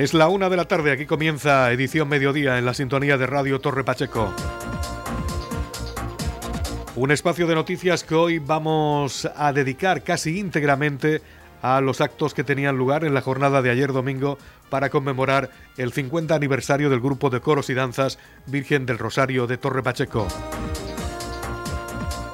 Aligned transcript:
Es 0.00 0.14
la 0.14 0.28
una 0.28 0.48
de 0.48 0.56
la 0.56 0.64
tarde, 0.64 0.92
aquí 0.92 1.04
comienza 1.04 1.70
edición 1.70 2.08
mediodía 2.08 2.56
en 2.56 2.64
la 2.64 2.72
sintonía 2.72 3.18
de 3.18 3.26
Radio 3.26 3.60
Torre 3.60 3.84
Pacheco. 3.84 4.32
Un 6.96 7.10
espacio 7.10 7.46
de 7.46 7.54
noticias 7.54 8.02
que 8.02 8.14
hoy 8.14 8.38
vamos 8.38 9.28
a 9.36 9.52
dedicar 9.52 10.02
casi 10.02 10.38
íntegramente 10.38 11.20
a 11.60 11.82
los 11.82 12.00
actos 12.00 12.32
que 12.32 12.44
tenían 12.44 12.78
lugar 12.78 13.04
en 13.04 13.12
la 13.12 13.20
jornada 13.20 13.60
de 13.60 13.68
ayer 13.68 13.92
domingo 13.92 14.38
para 14.70 14.88
conmemorar 14.88 15.50
el 15.76 15.92
50 15.92 16.34
aniversario 16.34 16.88
del 16.88 17.00
grupo 17.00 17.28
de 17.28 17.40
coros 17.42 17.68
y 17.68 17.74
danzas 17.74 18.18
Virgen 18.46 18.86
del 18.86 18.96
Rosario 18.96 19.46
de 19.46 19.58
Torre 19.58 19.82
Pacheco. 19.82 20.26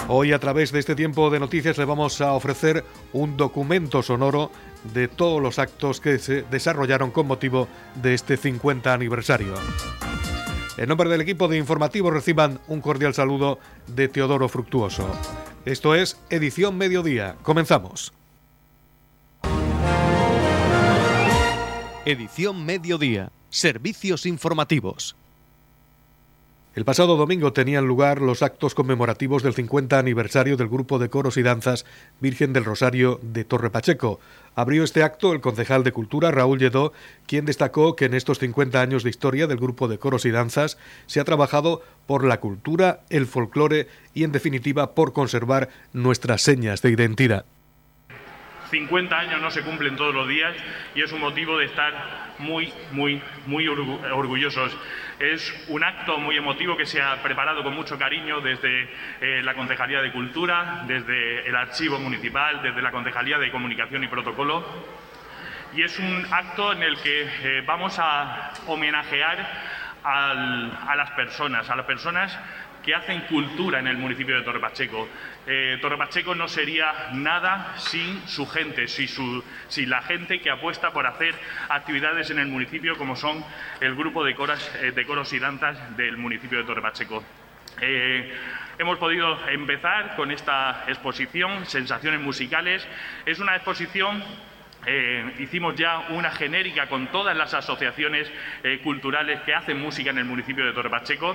Hoy 0.07 0.33
a 0.33 0.39
través 0.39 0.71
de 0.71 0.79
este 0.79 0.95
tiempo 0.95 1.31
de 1.31 1.41
noticias 1.41 1.79
le 1.79 1.85
vamos 1.85 2.21
a 2.21 2.33
ofrecer 2.35 2.85
un 3.13 3.37
documento 3.37 4.05
sonoro 4.05 4.53
de 4.93 5.09
todos 5.09 5.43
los 5.43 5.59
actos 5.59 6.01
que 6.01 6.19
se 6.19 6.43
desarrollaron 6.43 7.11
con 7.11 7.27
motivo 7.27 7.69
de 7.95 8.15
este 8.15 8.37
50 8.37 8.93
aniversario. 8.93 9.55
En 10.77 10.89
nombre 10.89 11.09
del 11.09 11.23
equipo 11.23 11.49
de 11.49 11.57
informativos 11.57 12.13
reciban 12.13 12.61
un 12.69 12.81
cordial 12.81 13.15
saludo 13.15 13.59
de 13.87 14.09
Teodoro 14.09 14.49
Fructuoso. 14.49 15.09
Esto 15.65 15.95
es 15.95 16.19
Edición 16.29 16.77
Mediodía. 16.77 17.37
Comenzamos. 17.43 18.13
Edición 22.05 22.65
Mediodía. 22.65 23.33
Servicios 23.51 24.27
informativos. 24.27 25.17
El 26.77 26.85
pasado 26.85 27.17
domingo 27.17 27.55
tenían 27.55 27.87
lugar 27.87 28.21
los 28.21 28.43
actos 28.43 28.75
conmemorativos 28.75 29.43
del 29.43 29.55
50 29.55 29.99
aniversario 29.99 30.59
del 30.59 30.69
grupo 30.69 30.99
de 30.99 31.09
coros 31.09 31.39
y 31.39 31.43
danzas 31.43 31.87
Virgen 32.21 32.53
del 32.53 32.67
Rosario 32.67 33.19
de 33.23 33.45
Torre 33.45 33.71
Pacheco. 33.71 34.21
Abrió 34.57 34.85
este 34.85 35.03
acto 35.03 35.35
el 35.35 35.43
concejal 35.43 35.85
de 35.85 35.93
Cultura, 35.93 36.31
Raúl 36.31 36.59
Lledó, 36.59 36.95
quien 37.27 37.45
destacó 37.45 37.95
que 37.95 38.07
en 38.07 38.15
estos 38.15 38.39
50 38.39 38.81
años 38.81 39.05
de 39.05 39.11
historia 39.11 39.47
del 39.47 39.59
grupo 39.59 39.87
de 39.87 39.99
coros 39.99 40.25
y 40.25 40.31
danzas 40.31 40.79
se 41.05 41.21
ha 41.21 41.25
trabajado 41.25 41.83
por 42.07 42.25
la 42.25 42.41
cultura, 42.41 43.03
el 43.11 43.27
folclore 43.27 43.87
y, 44.15 44.25
en 44.25 44.33
definitiva, 44.33 44.95
por 44.95 45.13
conservar 45.13 45.69
nuestras 45.93 46.41
señas 46.41 46.81
de 46.81 46.91
identidad. 46.91 47.45
50 48.71 49.19
años 49.19 49.41
no 49.41 49.51
se 49.51 49.63
cumplen 49.63 49.97
todos 49.97 50.15
los 50.15 50.29
días 50.29 50.55
y 50.95 51.03
es 51.03 51.13
un 51.13 51.21
motivo 51.21 51.59
de 51.59 51.67
estar 51.67 52.35
muy, 52.39 52.73
muy, 52.93 53.23
muy 53.47 53.69
orgullosos. 53.69 54.77
Es 55.19 55.67
un 55.69 55.83
acto 55.83 56.19
muy 56.19 56.37
emotivo 56.37 56.77
que 56.77 56.85
se 56.85 57.01
ha 57.01 57.23
preparado 57.23 57.63
con 57.63 57.75
mucho 57.75 57.99
cariño 57.99 58.41
desde 58.41 58.89
eh, 59.21 59.43
la 59.43 59.55
Concejalía 59.55 60.03
de 60.03 60.13
Cultura, 60.13 60.85
desde 60.87 61.49
el 61.49 61.57
Archivo 61.57 61.99
Municipal, 61.99 62.61
desde 62.63 62.83
la 62.83 62.91
Concejalía 62.91 63.39
de 63.39 63.51
Comunicación 63.51 64.05
y 64.05 64.09
Protocolo. 64.09 64.67
Y 65.75 65.83
es 65.83 65.99
un 65.99 66.27
acto 66.31 66.73
en 66.73 66.83
el 66.83 66.99
que 66.99 67.23
eh, 67.23 67.63
vamos 67.67 67.99
a 67.99 68.53
homenajear 68.67 69.77
a 70.05 70.95
las 70.97 71.11
personas, 71.13 71.69
a 71.69 71.75
las 71.75 71.85
personas 71.85 72.39
que 72.87 72.95
hacen 72.95 73.23
cultura 73.23 73.81
en 73.81 73.89
el 73.89 73.99
municipio 73.99 74.37
de 74.37 74.43
Torre 74.43 74.61
Pacheco. 74.61 75.09
Eh, 75.45 75.77
Torre 75.83 75.99
Pacheco 75.99 76.37
no 76.37 76.47
sería 76.47 77.11
nada 77.15 77.75
sin 77.79 78.27
su 78.29 78.47
gente, 78.47 78.87
sin, 78.87 79.91
la 79.91 80.03
gente 80.03 80.41
que 80.41 80.51
apuesta 80.51 80.93
por 80.93 81.05
hacer 81.05 81.35
actividades 81.69 82.31
en 82.31 82.39
el 82.39 82.47
municipio 82.47 82.97
como 82.97 83.17
son 83.17 83.45
el 83.81 83.97
grupo 83.97 84.23
de, 84.23 84.31
eh, 84.31 85.05
coros 85.05 85.33
y 85.33 85.39
danzas 85.41 85.97
del 85.97 86.17
municipio 86.17 86.59
de 86.59 86.65
Torre 86.65 86.81
Pacheco. 86.81 87.25
Eh, 87.81 88.33
hemos 88.79 88.99
podido 88.99 89.37
empezar 89.49 90.15
con 90.15 90.31
esta 90.31 90.85
exposición, 90.87 91.67
Sensaciones 91.67 92.21
Musicales. 92.21 92.87
Es 93.27 93.41
una 93.41 93.57
exposición 93.57 94.23
hicimos 95.41 95.75
ya 95.75 95.99
una 96.11 96.31
genérica 96.31 96.87
con 96.87 97.09
todas 97.09 97.37
las 97.37 97.53
asociaciones 97.55 98.31
culturales 98.85 99.41
que 99.41 99.53
hacen 99.53 99.81
música 99.81 100.11
en 100.11 100.19
el 100.19 100.27
municipio 100.27 100.65
de 100.65 100.73
Torre 100.73 100.91
Pacheco 100.91 101.35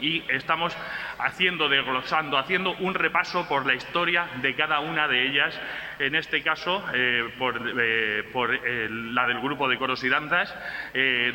y 0.00 0.24
estamos 0.28 0.76
haciendo, 1.18 1.68
desglosando, 1.68 2.38
haciendo 2.38 2.72
un 2.76 2.94
repaso 2.94 3.46
por 3.48 3.66
la 3.66 3.74
historia 3.74 4.26
de 4.40 4.54
cada 4.54 4.80
una 4.80 5.06
de 5.06 5.26
ellas, 5.26 5.60
en 5.98 6.14
este 6.14 6.42
caso 6.42 6.82
eh, 6.94 7.32
por, 7.38 7.56
eh, 7.56 8.24
eh, 8.64 8.88
la 8.90 9.26
del 9.26 9.40
grupo 9.40 9.68
de 9.68 9.78
coros 9.78 10.02
y 10.04 10.08
danzas, 10.08 10.54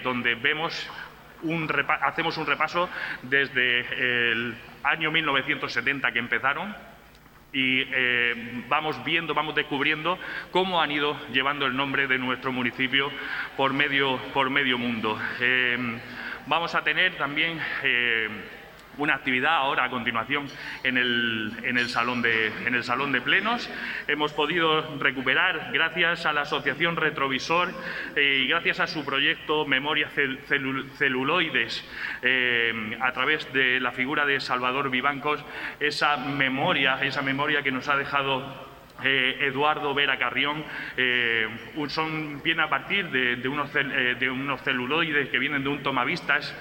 donde 0.03 0.35
vemos 0.35 0.89
un 1.43 1.69
hacemos 2.01 2.37
un 2.37 2.45
repaso 2.45 2.89
desde 3.21 4.31
el 4.31 4.55
año 4.83 5.11
1970 5.11 6.11
que 6.11 6.19
empezaron 6.19 6.75
y 7.53 7.83
vamos 8.67 9.03
viendo, 9.05 9.33
vamos 9.33 9.55
descubriendo 9.55 10.17
cómo 10.51 10.81
han 10.81 10.91
ido 10.91 11.17
llevando 11.31 11.65
el 11.65 11.75
nombre 11.75 12.07
de 12.07 12.17
nuestro 12.17 12.51
municipio 12.51 13.11
por 13.55 13.73
medio, 13.73 14.17
por 14.33 14.49
medio 14.49 14.77
mundo. 14.77 15.19
vamos 16.47 16.73
a 16.75 16.83
tener 16.83 17.15
también 17.15 17.59
una 18.97 19.15
actividad 19.15 19.55
ahora 19.55 19.85
a 19.85 19.89
continuación 19.89 20.47
en 20.83 20.97
el, 20.97 21.51
en 21.63 21.77
el, 21.77 21.89
salón, 21.89 22.21
de, 22.21 22.47
en 22.65 22.75
el 22.75 22.83
salón 22.83 23.11
de 23.11 23.21
plenos. 23.21 23.69
Hemos 24.07 24.33
podido 24.33 24.97
recuperar, 24.97 25.71
gracias 25.73 26.25
a 26.25 26.33
la 26.33 26.41
Asociación 26.41 26.95
Retrovisor 26.95 27.69
eh, 28.15 28.41
y 28.43 28.47
gracias 28.47 28.79
a 28.79 28.87
su 28.87 29.05
proyecto 29.05 29.65
Memoria 29.65 30.09
Celuloides, 30.09 31.87
eh, 32.21 32.97
a 33.01 33.11
través 33.11 33.51
de 33.53 33.79
la 33.79 33.91
figura 33.91 34.25
de 34.25 34.39
Salvador 34.39 34.89
Vivancos, 34.89 35.43
esa 35.79 36.17
memoria, 36.17 36.99
esa 37.01 37.21
memoria 37.21 37.61
que 37.61 37.71
nos 37.71 37.87
ha 37.89 37.95
dejado 37.95 38.75
eh, 39.03 39.37
Eduardo 39.41 39.93
Vera 39.93 40.17
Carrión, 40.17 40.63
son, 41.87 42.41
viene 42.43 42.63
a 42.63 42.69
partir 42.69 43.09
de, 43.09 43.35
de, 43.35 43.49
unos, 43.49 43.71
de 43.73 44.29
unos 44.29 44.61
celuloides 44.61 45.29
que 45.29 45.39
vienen 45.39 45.63
de 45.63 45.69
un 45.69 45.83
tomavistas 45.83 46.55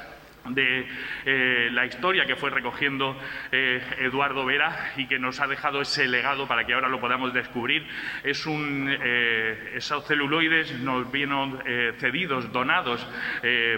de 0.50 0.86
eh, 1.24 1.68
la 1.72 1.86
historia 1.86 2.26
que 2.26 2.36
fue 2.36 2.50
recogiendo 2.50 3.18
eh, 3.50 3.82
Eduardo 4.00 4.44
Vera 4.44 4.92
y 4.96 5.06
que 5.06 5.18
nos 5.18 5.40
ha 5.40 5.46
dejado 5.46 5.80
ese 5.80 6.06
legado 6.06 6.46
para 6.46 6.64
que 6.64 6.74
ahora 6.74 6.88
lo 6.88 7.00
podamos 7.00 7.32
descubrir. 7.32 7.86
Es 8.22 8.46
un, 8.46 8.88
eh, 8.90 9.72
esos 9.74 10.06
celuloides 10.06 10.78
nos 10.80 11.10
vienen 11.10 11.24
cedidos, 11.98 12.52
donados 12.52 13.06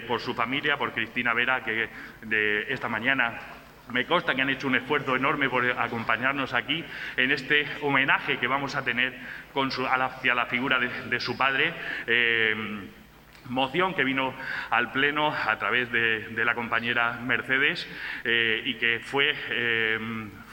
por 0.07 0.21
su 0.21 0.35
familia, 0.35 0.77
por 0.77 0.93
Cristina 0.93 1.33
Vera, 1.35 1.63
que 1.63 1.89
de 2.23 2.73
esta 2.73 2.89
mañana 2.89 3.39
me 3.91 4.05
consta 4.05 4.35
que 4.35 4.43
han 4.43 4.51
hecho 4.51 4.67
un 4.67 4.75
esfuerzo 4.75 5.15
enorme 5.15 5.49
por 5.49 5.65
acompañarnos 5.71 6.53
aquí 6.55 6.85
en 7.17 7.31
este 7.31 7.67
homenaje 7.83 8.39
que 8.39 8.47
vamos 8.47 8.75
a 8.75 8.85
tener 8.85 9.15
con 9.53 9.71
su, 9.71 9.87
hacia 9.87 10.35
la 10.35 10.47
figura 10.47 10.79
de, 10.79 11.21
su 11.21 11.37
padre 11.37 11.73
moción 13.49 13.95
que 13.95 14.05
vino 14.05 14.35
al 14.71 14.93
Pleno 14.93 15.33
a 15.33 15.59
través 15.59 15.91
de, 15.93 16.45
la 16.45 16.55
compañera 16.55 17.19
Mercedes 17.25 17.87
eh, 18.25 18.63
y 18.65 18.75
que 18.75 19.01
fue, 19.01 19.35
eh, 19.51 19.99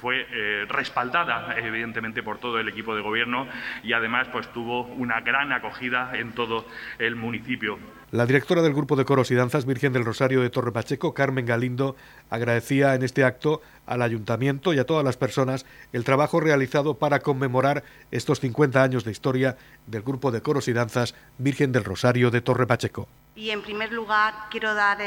fue 0.02 0.26
eh, 0.32 0.66
respaldada 0.68 1.56
evidentemente 1.58 2.24
por 2.24 2.40
todo 2.40 2.60
el 2.60 2.68
equipo 2.68 2.96
de 2.96 3.02
gobierno 3.02 3.48
y 3.84 3.94
además 3.94 4.28
pues 4.30 4.52
tuvo 4.52 4.84
una 4.84 5.22
gran 5.22 5.52
acogida 5.52 6.12
en 6.14 6.34
todo 6.34 6.66
el 6.98 7.16
municipio. 7.16 7.78
La 8.14 8.28
directora 8.28 8.62
del 8.62 8.76
Grupo 8.76 8.96
de 8.96 9.06
Coros 9.06 9.32
y 9.32 9.34
Danzas 9.34 9.66
Virgen 9.66 9.92
del 9.92 10.06
Rosario 10.06 10.44
de 10.44 10.52
Torre 10.52 10.72
Pacheco, 10.72 11.16
Carmen 11.16 11.48
Galindo, 11.48 11.96
agradecía 12.30 12.94
en 12.94 13.02
este 13.02 13.24
acto 13.24 13.64
al 13.88 14.04
ayuntamiento 14.04 14.72
y 14.72 14.78
a 14.78 14.86
todas 14.86 15.04
las 15.04 15.18
personas 15.18 15.66
el 15.94 16.04
trabajo 16.04 16.40
realizado 16.40 16.94
para 17.00 17.22
conmemorar 17.22 17.84
estos 18.12 18.40
50 18.40 18.84
años 18.84 19.04
de 19.04 19.10
historia 19.10 19.58
del 19.88 20.04
Grupo 20.04 20.30
de 20.30 20.44
Coros 20.44 20.68
y 20.68 20.74
Danzas 20.74 21.16
Virgen 21.40 21.72
del 21.72 21.86
Rosario 21.86 22.30
de 22.30 22.42
Torre 22.42 22.68
Pacheco. 22.68 23.08
Y 23.34 23.50
en 23.50 23.64
primer 23.64 23.92
lugar 23.92 24.36
quiero 24.52 24.76
dar 24.76 25.00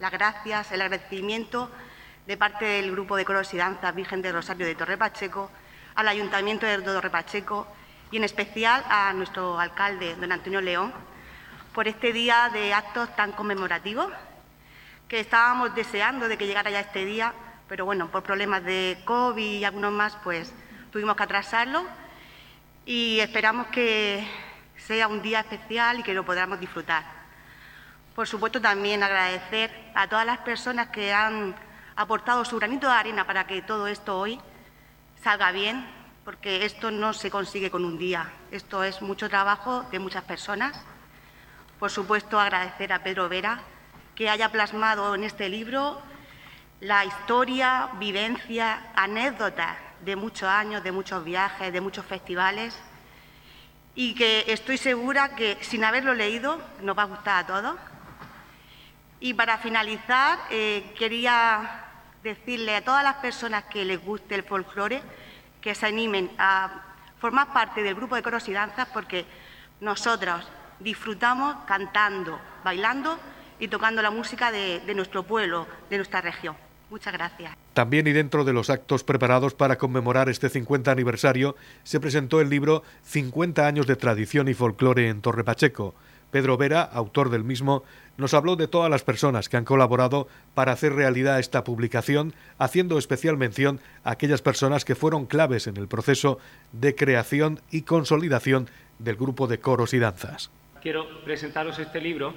las 0.00 0.10
gracias, 0.10 0.72
el 0.72 0.80
agradecimiento 0.80 1.70
de 2.26 2.38
parte 2.38 2.64
del 2.64 2.90
Grupo 2.90 3.16
de 3.16 3.26
Coros 3.26 3.52
y 3.52 3.58
Danzas 3.58 3.94
Virgen 3.94 4.22
del 4.22 4.32
Rosario 4.32 4.64
de 4.64 4.74
Torre 4.74 4.96
Pacheco 4.96 5.50
al 5.94 6.08
Ayuntamiento 6.08 6.64
de 6.64 6.78
Torre 6.78 7.10
Pacheco 7.10 7.66
y 8.10 8.16
en 8.16 8.24
especial 8.24 8.82
a 8.88 9.12
nuestro 9.12 9.60
alcalde, 9.60 10.16
don 10.18 10.32
Antonio 10.32 10.62
León, 10.62 10.90
por 11.74 11.88
este 11.88 12.12
día 12.12 12.48
de 12.52 12.72
actos 12.72 13.14
tan 13.16 13.32
conmemorativos, 13.32 14.06
que 15.08 15.18
estábamos 15.18 15.74
deseando 15.74 16.28
de 16.28 16.38
que 16.38 16.46
llegara 16.46 16.70
ya 16.70 16.78
este 16.78 17.04
día, 17.04 17.34
pero 17.68 17.84
bueno, 17.84 18.12
por 18.12 18.22
problemas 18.22 18.62
de 18.62 19.02
COVID 19.04 19.58
y 19.58 19.64
algunos 19.64 19.90
más, 19.90 20.16
pues 20.22 20.54
tuvimos 20.92 21.16
que 21.16 21.24
atrasarlo 21.24 21.84
y 22.86 23.18
esperamos 23.18 23.66
que 23.66 24.24
sea 24.76 25.08
un 25.08 25.20
día 25.20 25.40
especial 25.40 25.98
y 25.98 26.04
que 26.04 26.14
lo 26.14 26.24
podamos 26.24 26.60
disfrutar. 26.60 27.04
Por 28.14 28.28
supuesto, 28.28 28.60
también 28.60 29.02
agradecer 29.02 29.90
a 29.96 30.06
todas 30.06 30.24
las 30.24 30.38
personas 30.38 30.88
que 30.90 31.12
han 31.12 31.56
aportado 31.96 32.44
su 32.44 32.56
granito 32.56 32.86
de 32.86 32.94
arena 32.94 33.26
para 33.26 33.48
que 33.48 33.62
todo 33.62 33.88
esto 33.88 34.16
hoy 34.16 34.40
salga 35.24 35.50
bien, 35.50 35.84
porque 36.24 36.64
esto 36.64 36.92
no 36.92 37.12
se 37.12 37.32
consigue 37.32 37.68
con 37.68 37.84
un 37.84 37.98
día, 37.98 38.30
esto 38.52 38.84
es 38.84 39.02
mucho 39.02 39.28
trabajo 39.28 39.82
de 39.90 39.98
muchas 39.98 40.22
personas 40.22 40.80
por 41.78 41.90
supuesto, 41.90 42.40
agradecer 42.40 42.92
a 42.92 43.02
Pedro 43.02 43.28
Vera 43.28 43.60
que 44.14 44.30
haya 44.30 44.50
plasmado 44.50 45.14
en 45.14 45.24
este 45.24 45.48
libro 45.48 46.00
la 46.80 47.04
historia, 47.04 47.88
vivencia, 47.98 48.90
anécdotas 48.94 49.76
de 50.04 50.16
muchos 50.16 50.48
años, 50.48 50.84
de 50.84 50.92
muchos 50.92 51.24
viajes, 51.24 51.72
de 51.72 51.80
muchos 51.80 52.04
festivales 52.04 52.78
y 53.94 54.14
que 54.14 54.44
estoy 54.48 54.76
segura 54.76 55.36
que 55.36 55.56
sin 55.60 55.84
haberlo 55.84 56.14
leído 56.14 56.60
nos 56.80 56.96
va 56.96 57.02
a 57.02 57.06
gustar 57.06 57.44
a 57.44 57.46
todos. 57.46 57.76
Y 59.20 59.34
para 59.34 59.58
finalizar, 59.58 60.38
eh, 60.50 60.92
quería 60.98 61.84
decirle 62.22 62.76
a 62.76 62.84
todas 62.84 63.04
las 63.04 63.16
personas 63.16 63.64
que 63.64 63.84
les 63.84 64.04
guste 64.04 64.34
el 64.34 64.42
folclore 64.42 65.02
que 65.60 65.74
se 65.74 65.86
animen 65.86 66.30
a 66.38 66.70
formar 67.18 67.52
parte 67.52 67.82
del 67.82 67.94
grupo 67.94 68.16
de 68.16 68.22
coros 68.22 68.48
y 68.48 68.52
danzas 68.52 68.88
porque 68.92 69.24
nosotros 69.80 70.46
disfrutamos 70.80 71.56
cantando, 71.66 72.38
bailando 72.64 73.18
y 73.58 73.68
tocando 73.68 74.02
la 74.02 74.10
música 74.10 74.50
de, 74.50 74.80
nuestro 74.94 75.22
pueblo, 75.22 75.66
de 75.90 75.96
nuestra 75.96 76.20
región. 76.20 76.56
Muchas 76.90 77.12
gracias. 77.12 77.56
También 77.72 78.06
y 78.06 78.12
dentro 78.12 78.44
de 78.44 78.52
los 78.52 78.70
actos 78.70 79.04
preparados 79.04 79.54
para 79.54 79.78
conmemorar 79.78 80.28
este 80.28 80.48
50 80.48 80.90
aniversario, 80.90 81.56
se 81.82 81.98
presentó 81.98 82.40
el 82.40 82.50
libro 82.50 82.82
50 83.04 83.66
años 83.66 83.86
de 83.86 83.96
tradición 83.96 84.48
y 84.48 84.54
folclore 84.54 85.08
en 85.08 85.20
Torre 85.20 85.44
Pacheco. 85.44 85.94
Pedro 86.30 86.56
Vera, 86.56 86.82
autor 86.82 87.30
del 87.30 87.44
mismo, 87.44 87.84
nos 88.16 88.34
habló 88.34 88.56
de 88.56 88.68
todas 88.68 88.90
las 88.90 89.04
personas 89.04 89.48
que 89.48 89.56
han 89.56 89.64
colaborado 89.64 90.28
para 90.54 90.72
hacer 90.72 90.92
realidad 90.92 91.38
esta 91.38 91.64
publicación, 91.64 92.34
haciendo 92.58 92.98
especial 92.98 93.36
mención 93.36 93.80
a 94.02 94.12
aquellas 94.12 94.42
personas 94.42 94.84
que 94.84 94.96
fueron 94.96 95.26
claves 95.26 95.66
en 95.66 95.76
el 95.76 95.88
proceso 95.88 96.38
de 96.72 96.94
creación 96.94 97.60
y 97.70 97.82
consolidación 97.82 98.68
del 98.98 99.16
grupo 99.16 99.46
de 99.46 99.58
coros 99.58 99.94
y 99.94 99.98
danzas. 100.00 100.50
Quiero 100.84 101.08
presentaros 101.24 101.78
este 101.78 101.98
libro, 101.98 102.34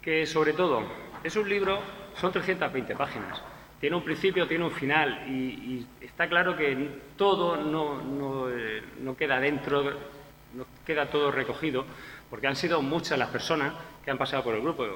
que 0.00 0.24
sobre 0.24 0.54
todo 0.54 0.82
es 1.22 1.36
un 1.36 1.46
libro, 1.46 1.78
son 2.18 2.32
320 2.32 2.96
páginas, 2.96 3.42
tiene 3.78 3.96
un 3.96 4.02
principio, 4.02 4.48
tiene 4.48 4.64
un 4.64 4.70
final 4.70 5.28
y, 5.28 5.86
está 6.00 6.26
claro 6.26 6.56
que 6.56 6.88
todo 7.18 7.58
no, 7.58 8.48
eh, 8.48 8.82
no, 9.02 9.14
queda 9.14 9.38
dentro, 9.38 9.84
no 10.54 10.64
queda 10.86 11.10
todo 11.10 11.30
recogido, 11.30 11.84
porque 12.30 12.46
han 12.46 12.56
sido 12.56 12.80
muchas 12.80 13.18
las 13.18 13.28
personas 13.28 13.74
que 14.02 14.10
han 14.10 14.16
pasado 14.16 14.42
por 14.42 14.54
el 14.54 14.62
grupo. 14.62 14.86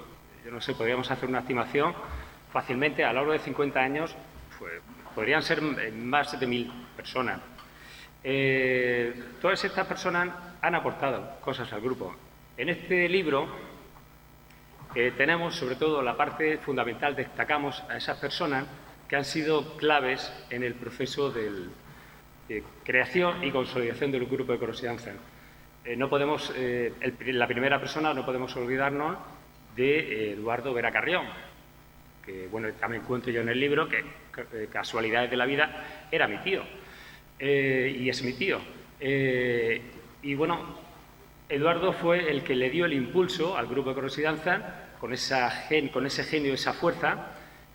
Yo 0.42 0.50
no 0.50 0.62
sé, 0.62 0.72
podríamos 0.74 1.10
hacer 1.10 1.28
una 1.28 1.40
estimación 1.40 1.92
fácilmente 2.50 3.04
a 3.04 3.08
lo 3.08 3.18
largo 3.18 3.32
de 3.32 3.40
50 3.40 3.78
años, 3.78 4.16
pues, 4.58 4.72
podrían 5.14 5.42
ser 5.42 5.60
más 5.60 6.40
de 6.40 6.46
mil 6.46 6.72
personas. 6.96 7.40
Eh, 8.22 9.22
todas 9.42 9.62
estas 9.62 9.86
personas 9.86 10.30
han 10.62 10.74
aportado 10.74 11.38
cosas 11.42 11.70
al 11.70 11.82
grupo. 11.82 12.23
En 12.56 12.68
este 12.68 13.08
libro 13.08 13.48
eh, 14.94 15.12
tenemos 15.16 15.56
sobre 15.56 15.74
todo 15.74 16.00
la 16.02 16.16
parte 16.16 16.58
fundamental, 16.58 17.16
destacamos 17.16 17.82
a 17.88 17.96
esas 17.96 18.16
personas 18.18 18.64
que 19.08 19.16
han 19.16 19.24
sido 19.24 19.76
claves 19.76 20.32
en 20.50 20.62
el 20.62 20.74
proceso 20.74 21.32
de 21.32 22.62
creación 22.84 23.42
y 23.42 23.50
consolidación 23.50 24.12
del 24.12 24.26
grupo 24.26 24.52
de 24.52 24.58
Coros 24.60 24.84
eh, 24.84 25.96
no 25.96 26.08
podemos, 26.08 26.52
eh, 26.54 26.92
la 27.26 27.48
primera 27.48 27.80
persona 27.80 28.14
no 28.14 28.24
podemos 28.24 28.54
olvidarnos 28.54 29.18
de 29.74 30.34
Eduardo 30.34 30.72
Vera 30.72 30.92
Carrión, 30.92 31.26
que 32.24 32.46
bueno, 32.46 32.68
también 32.74 33.02
cuento 33.02 33.32
yo 33.32 33.40
en 33.40 33.48
el 33.48 33.58
libro 33.58 33.88
que 33.88 34.04
casualidades 34.68 35.28
de 35.28 35.36
la 35.36 35.44
vida 35.44 36.06
era 36.12 36.28
mi 36.28 36.38
tío 36.38 36.62
y 37.40 38.08
es 38.08 38.22
mi 38.22 38.32
tío. 38.34 38.60
y 40.22 40.34
bueno, 40.36 40.83
Eduardo 41.48 41.92
fue 41.92 42.30
el 42.30 42.42
que 42.42 42.56
le 42.56 42.70
dio 42.70 42.86
el 42.86 42.94
impulso 42.94 43.56
al 43.56 43.66
grupo 43.66 43.90
de 43.90 43.96
gen, 45.68 45.88
con 45.88 46.06
ese 46.06 46.24
genio, 46.24 46.54
esa 46.54 46.72
fuerza, 46.72 47.32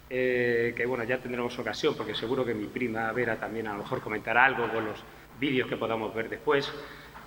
eh, 0.09 0.73
que 0.75 0.85
bueno, 0.87 1.03
ya 1.03 1.19
tendremos 1.19 1.57
ocasión, 1.59 1.95
porque 1.95 2.15
seguro 2.15 2.43
que 2.43 2.55
mi 2.55 2.65
prima 2.65 3.11
Vera 3.11 3.35
también 3.35 3.67
a 3.67 3.73
lo 3.73 3.79
mejor 3.79 4.01
comentará 4.01 4.45
algo 4.45 4.67
con 4.71 4.85
los 4.85 5.03
vídeos 5.39 5.69
que 5.69 5.77
podamos 5.77 6.13
ver 6.15 6.29
después. 6.29 6.71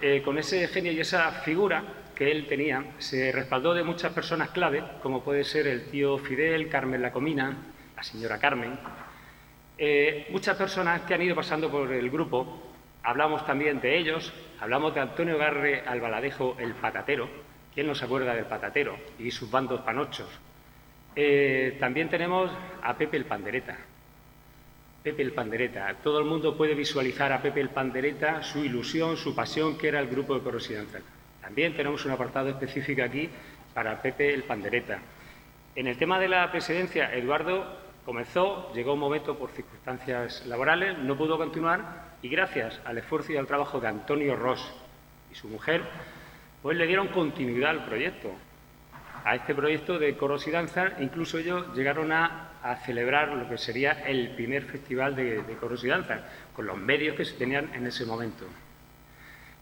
Eh, 0.00 0.20
con 0.20 0.36
ese 0.36 0.66
genio 0.66 0.90
y 0.90 0.98
esa 0.98 1.30
figura 1.30 1.84
que 2.16 2.32
él 2.32 2.48
tenía, 2.48 2.84
se 2.98 3.30
respaldó 3.30 3.72
de 3.72 3.84
muchas 3.84 4.12
personas 4.12 4.50
clave, 4.50 4.82
como 5.00 5.22
puede 5.22 5.44
ser 5.44 5.68
el 5.68 5.84
tío 5.84 6.18
Fidel, 6.18 6.68
Carmen 6.68 7.00
La 7.00 7.12
Comina, 7.12 7.56
la 7.94 8.02
señora 8.02 8.38
Carmen, 8.38 8.76
eh, 9.78 10.26
muchas 10.30 10.56
personas 10.56 11.02
que 11.02 11.14
han 11.14 11.22
ido 11.22 11.36
pasando 11.36 11.70
por 11.70 11.92
el 11.92 12.10
grupo, 12.10 12.71
hablamos 13.02 13.44
también 13.46 13.80
de 13.80 13.98
ellos, 13.98 14.32
hablamos 14.60 14.94
de 14.94 15.00
Antonio 15.00 15.38
Garre 15.38 15.82
Albaladejo, 15.86 16.56
el 16.58 16.74
patatero, 16.74 17.28
¿Quién 17.74 17.86
no 17.86 17.94
se 17.94 18.04
acuerda 18.04 18.34
del 18.34 18.44
patatero 18.44 18.98
y 19.18 19.30
sus 19.30 19.50
bandos 19.50 19.80
panochos? 19.80 20.28
Eh, 21.16 21.76
también 21.80 22.08
tenemos 22.10 22.50
a 22.82 22.96
Pepe 22.96 23.16
el 23.16 23.24
Pandereta. 23.24 23.78
Pepe 25.02 25.22
el 25.22 25.32
Pandereta. 25.32 25.94
Todo 26.02 26.18
el 26.18 26.26
mundo 26.26 26.56
puede 26.56 26.74
visualizar 26.74 27.32
a 27.32 27.40
Pepe 27.40 27.60
el 27.60 27.70
Pandereta, 27.70 28.42
su 28.42 28.62
ilusión, 28.62 29.16
su 29.16 29.34
pasión, 29.34 29.78
que 29.78 29.88
era 29.88 30.00
el 30.00 30.08
grupo 30.08 30.34
de 30.34 30.42
Corosidanza. 30.42 30.98
También 31.40 31.74
tenemos 31.74 32.04
un 32.04 32.12
apartado 32.12 32.50
específico 32.50 33.02
aquí 33.02 33.28
para 33.72 34.00
Pepe 34.02 34.34
el 34.34 34.44
Pandereta. 34.44 34.98
En 35.74 35.86
el 35.86 35.96
tema 35.96 36.20
de 36.20 36.28
la 36.28 36.50
presidencia, 36.50 37.14
Eduardo 37.14 37.64
comenzó, 38.04 38.72
llegó 38.72 38.94
un 38.94 39.00
momento 39.00 39.38
por 39.38 39.50
circunstancias 39.50 40.44
laborales, 40.46 40.98
no 40.98 41.16
pudo 41.16 41.38
continuar 41.38 42.12
y 42.22 42.28
gracias 42.28 42.80
al 42.84 42.98
esfuerzo 42.98 43.32
y 43.32 43.36
al 43.36 43.46
trabajo 43.46 43.80
de 43.80 43.88
Antonio 43.88 44.36
Ross 44.36 44.72
y 45.30 45.34
su 45.34 45.48
mujer, 45.48 45.82
pues 46.62 46.76
le 46.76 46.86
dieron 46.86 47.08
continuidad 47.08 47.70
al 47.70 47.84
proyecto, 47.84 48.32
a 49.24 49.34
este 49.34 49.54
proyecto 49.54 49.98
de 49.98 50.16
coros 50.16 50.46
y 50.46 50.50
danza. 50.50 50.92
Incluso 51.00 51.38
ellos 51.38 51.74
llegaron 51.74 52.12
a, 52.12 52.48
celebrar 52.84 53.28
lo 53.30 53.48
que 53.48 53.58
sería 53.58 54.04
el 54.06 54.36
primer 54.36 54.62
festival 54.62 55.16
de, 55.16 55.42
de, 55.42 55.56
coros 55.56 55.82
y 55.82 55.88
danza, 55.88 56.20
con 56.54 56.64
los 56.64 56.78
medios 56.78 57.16
que 57.16 57.24
se 57.24 57.34
tenían 57.34 57.74
en 57.74 57.84
ese 57.88 58.06
momento. 58.06 58.44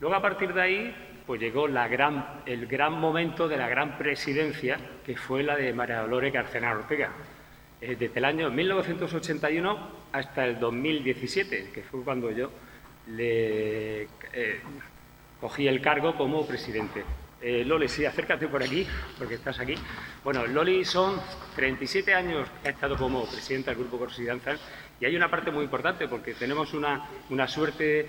Luego, 0.01 0.17
a 0.17 0.21
partir 0.21 0.53
de 0.53 0.61
ahí, 0.61 0.95
pues 1.27 1.41
llegó 1.41 1.67
el 1.67 2.67
gran 2.67 2.93
momento 2.93 3.49
de 3.49 3.57
la 3.57 3.69
gran 3.69 3.97
presidencia, 3.97 4.79
que 5.07 5.17
fue 5.17 5.43
la 5.43 5.57
de 5.57 5.73
María 5.73 6.01
Dolores 6.01 6.31
Carcena 6.31 6.73
Ortega, 6.73 7.11
eh, 7.81 7.97
desde 7.99 8.19
el 8.19 8.25
año 8.25 8.51
1981 8.51 10.01
hasta 10.13 10.47
el 10.47 10.59
2017, 10.59 11.71
que 11.73 11.83
fue 11.83 12.03
cuando 12.03 12.31
yo 12.31 12.51
le, 13.09 14.03
eh, 14.33 14.61
cogí 15.41 15.67
el 15.67 15.81
cargo 15.81 16.15
como 16.17 16.47
presidente. 16.47 17.03
Eh, 17.43 17.65
Loli, 17.65 17.89
sí, 17.89 18.05
acércate 18.05 18.49
por 18.49 18.63
aquí, 18.63 18.87
porque 19.19 19.35
estás 19.35 19.59
aquí. 19.61 19.75
Bueno, 20.23 20.47
Loli 20.47 20.85
son 20.85 21.19
37 21.57 22.13
años 22.13 22.47
que 22.63 22.69
ha 22.69 22.73
estado 22.73 22.97
como 22.99 23.25
presidenta 23.25 23.71
del 23.71 23.81
Grupo 23.81 23.99
Corsos 23.99 24.21
y 24.21 24.27
Danzas 24.27 24.61
y 25.01 25.07
hay 25.07 25.17
una 25.17 25.31
parte 25.31 25.51
muy 25.51 25.65
importante 25.65 26.07
porque 26.07 26.35
tenemos 26.35 26.75
una, 26.75 27.09
una 27.31 27.49
suerte 27.49 28.07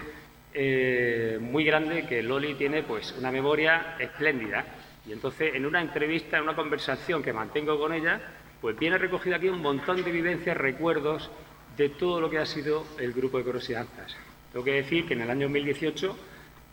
eh, 0.53 1.37
muy 1.39 1.63
grande 1.63 2.05
que 2.05 2.21
Loli 2.21 2.55
tiene 2.55 2.83
pues 2.83 3.15
una 3.17 3.31
memoria 3.31 3.95
espléndida 3.97 4.65
y 5.07 5.13
entonces 5.13 5.55
en 5.55 5.65
una 5.65 5.79
entrevista, 5.79 6.35
en 6.37 6.43
una 6.43 6.55
conversación 6.55 7.23
que 7.23 7.31
mantengo 7.31 7.79
con 7.79 7.93
ella, 7.93 8.19
pues 8.61 8.77
viene 8.77 8.97
recogido 8.97 9.35
aquí 9.35 9.49
un 9.49 9.61
montón 9.61 10.03
de 10.03 10.11
vivencias, 10.11 10.55
recuerdos 10.55 11.29
de 11.75 11.89
todo 11.89 12.21
lo 12.21 12.29
que 12.29 12.37
ha 12.37 12.45
sido 12.45 12.85
el 12.99 13.11
Grupo 13.11 13.39
de 13.39 13.43
Corsos 13.43 13.69
y 13.69 13.73
Danzas. 13.73 14.15
Tengo 14.51 14.63
que 14.63 14.73
decir 14.73 15.07
que 15.07 15.13
en 15.13 15.21
el 15.21 15.29
año 15.29 15.47
2018 15.47 16.15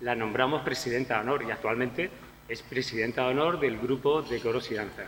la 0.01 0.15
nombramos 0.15 0.63
presidenta 0.63 1.15
de 1.15 1.21
honor 1.21 1.45
y 1.47 1.51
actualmente 1.51 2.11
es 2.49 2.63
presidenta 2.63 3.25
de 3.25 3.31
honor 3.31 3.61
del 3.61 3.79
grupo 3.79 4.23
de 4.23 4.41
coros 4.41 4.71
y 4.71 4.75
danza. 4.75 5.05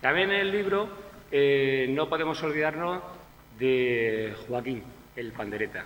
También 0.00 0.30
en 0.30 0.40
el 0.40 0.52
libro 0.52 0.88
eh, 1.30 1.86
no 1.90 2.08
podemos 2.08 2.42
olvidarnos 2.42 3.02
de 3.58 4.34
Joaquín, 4.46 4.82
el 5.16 5.32
pandereta. 5.32 5.84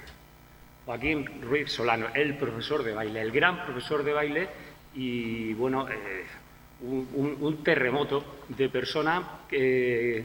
Joaquín 0.84 1.42
Ruiz 1.42 1.72
Solano, 1.72 2.08
el 2.14 2.36
profesor 2.36 2.82
de 2.82 2.92
baile, 2.92 3.20
el 3.20 3.30
gran 3.30 3.64
profesor 3.64 4.02
de 4.02 4.12
baile 4.12 4.48
y, 4.94 5.54
bueno, 5.54 5.88
eh, 5.88 6.24
un, 6.82 7.62
terremoto 7.62 8.24
de 8.48 8.68
persona 8.68 9.40
eh, 9.50 10.24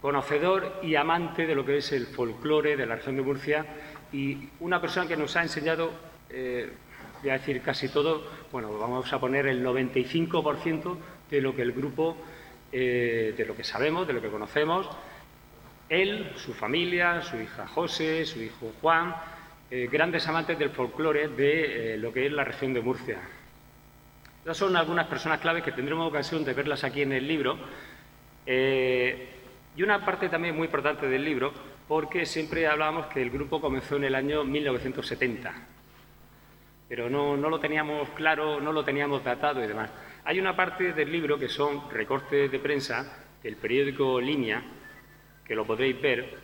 conocedor 0.00 0.80
y 0.82 0.94
amante 0.96 1.46
de 1.46 1.54
lo 1.54 1.64
que 1.64 1.78
es 1.78 1.92
el 1.92 2.06
folclore 2.06 2.76
de 2.76 2.86
la 2.86 2.96
región 2.96 3.16
de 3.16 3.22
Murcia 3.22 3.66
y 4.12 4.48
una 4.60 4.80
persona 4.80 5.06
que 5.06 5.16
nos 5.16 5.36
ha 5.36 5.42
enseñado 5.42 5.92
eh, 6.30 6.70
voy 7.22 7.30
a 7.30 7.34
decir 7.34 7.60
casi 7.60 7.88
todo, 7.88 8.26
bueno, 8.50 8.76
vamos 8.78 9.12
a 9.12 9.20
poner 9.20 9.46
el 9.46 9.64
95% 9.64 10.96
de 11.30 11.40
lo 11.40 11.54
que 11.54 11.62
el 11.62 11.72
grupo, 11.72 12.16
eh, 12.72 13.34
de 13.36 13.44
lo 13.44 13.54
que 13.54 13.62
sabemos, 13.62 14.06
de 14.06 14.14
lo 14.14 14.22
que 14.22 14.28
conocemos, 14.28 14.88
él, 15.88 16.32
su 16.36 16.54
familia, 16.54 17.20
su 17.20 17.36
hija 17.36 17.66
José, 17.66 18.24
su 18.24 18.40
hijo 18.40 18.72
Juan, 18.80 19.14
grandes 19.70 20.26
amantes 20.26 20.58
del 20.58 20.70
folclore 20.70 21.28
de 21.28 21.96
lo 21.96 22.12
que 22.12 22.26
es 22.26 22.32
la 22.32 22.42
región 22.42 22.74
de 22.74 22.80
Murcia. 22.80 23.20
Estas 24.40 24.56
son 24.56 24.76
algunas 24.76 25.06
personas 25.06 25.40
claves 25.40 25.62
que 25.62 25.72
tendremos 25.72 26.08
ocasión 26.08 26.44
de 26.44 26.54
verlas 26.54 26.84
aquí 26.84 27.02
en 27.02 27.12
el 27.12 27.26
libro. 27.26 27.58
y 28.46 29.82
una 29.82 30.04
parte 30.04 30.28
también 30.28 30.56
muy 30.56 30.66
importante 30.66 31.06
del 31.08 31.24
libro, 31.24 31.52
porque 31.86 32.26
siempre 32.26 32.66
hablábamos 32.66 33.06
que 33.06 33.22
el 33.22 33.30
grupo 33.30 33.60
comenzó 33.60 33.96
en 33.96 34.04
el 34.04 34.14
año 34.14 34.44
1970 34.44 35.68
pero 36.90 37.08
no, 37.08 37.36
lo 37.36 37.60
teníamos 37.60 38.08
claro, 38.16 38.60
no 38.60 38.72
lo 38.72 38.84
teníamos 38.84 39.22
datado 39.22 39.62
y 39.62 39.68
demás. 39.68 39.92
Hay 40.24 40.40
una 40.40 40.56
parte 40.56 40.92
del 40.92 41.12
libro 41.12 41.38
que 41.38 41.48
son 41.48 41.88
recortes 41.88 42.50
de 42.50 42.58
prensa 42.58 43.26
del 43.40 43.54
periódico 43.54 44.20
Línea, 44.20 44.60
que 45.44 45.54
lo 45.54 45.64
podréis 45.64 46.02
ver, 46.02 46.36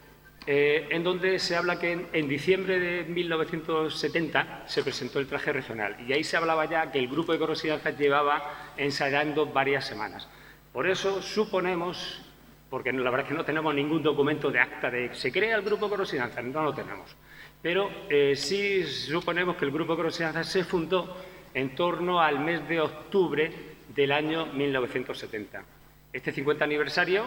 eh, 0.48 0.86
en 0.90 1.02
donde 1.02 1.40
se 1.40 1.56
habla 1.56 1.78
que 1.78 2.06
en, 2.12 2.28
diciembre 2.28 2.78
de 2.78 3.02
1970 3.02 4.62
se 4.66 4.82
presentó 4.84 5.18
el 5.18 5.26
traje 5.26 5.52
regional 5.52 5.96
y 6.06 6.12
ahí 6.12 6.22
se 6.22 6.36
hablaba 6.36 6.66
ya 6.66 6.92
que 6.92 7.00
el 7.00 7.08
grupo 7.08 7.32
de 7.32 7.38
coros 7.40 7.64
y 7.64 7.68
danzas 7.68 7.98
llevaba 7.98 8.72
ensayando 8.76 9.46
varias 9.46 9.84
semanas. 9.84 10.28
Por 10.72 10.86
eso 10.86 11.20
suponemos, 11.20 12.22
porque 12.70 12.92
la 12.92 13.10
verdad 13.10 13.22
es 13.22 13.28
que 13.28 13.34
no 13.34 13.44
tenemos 13.44 13.74
ningún 13.74 14.04
documento 14.04 14.50
de 14.52 14.60
acta 14.60 14.88
de 14.88 15.12
se 15.16 15.32
crea 15.32 15.56
el 15.56 15.62
grupo 15.62 15.88
coros 15.88 16.14
y 16.14 16.16
danzas, 16.16 16.44
no 16.44 16.62
lo 16.62 16.72
tenemos, 16.72 17.16
pero 17.60 17.90
eh, 18.08 18.36
sí 18.36 18.84
suponemos 18.84 19.56
que 19.56 19.64
el 19.64 19.72
grupo 19.72 19.96
coros 19.96 20.20
y 20.20 20.22
danzas 20.22 20.48
se 20.48 20.62
fundó 20.62 21.16
en 21.54 21.74
torno 21.74 22.20
al 22.20 22.38
mes 22.38 22.68
de 22.68 22.80
octubre 22.80 23.50
del 23.88 24.12
año 24.12 24.46
1970. 24.46 25.64
Este 26.12 26.30
50 26.30 26.64
aniversario 26.64 27.26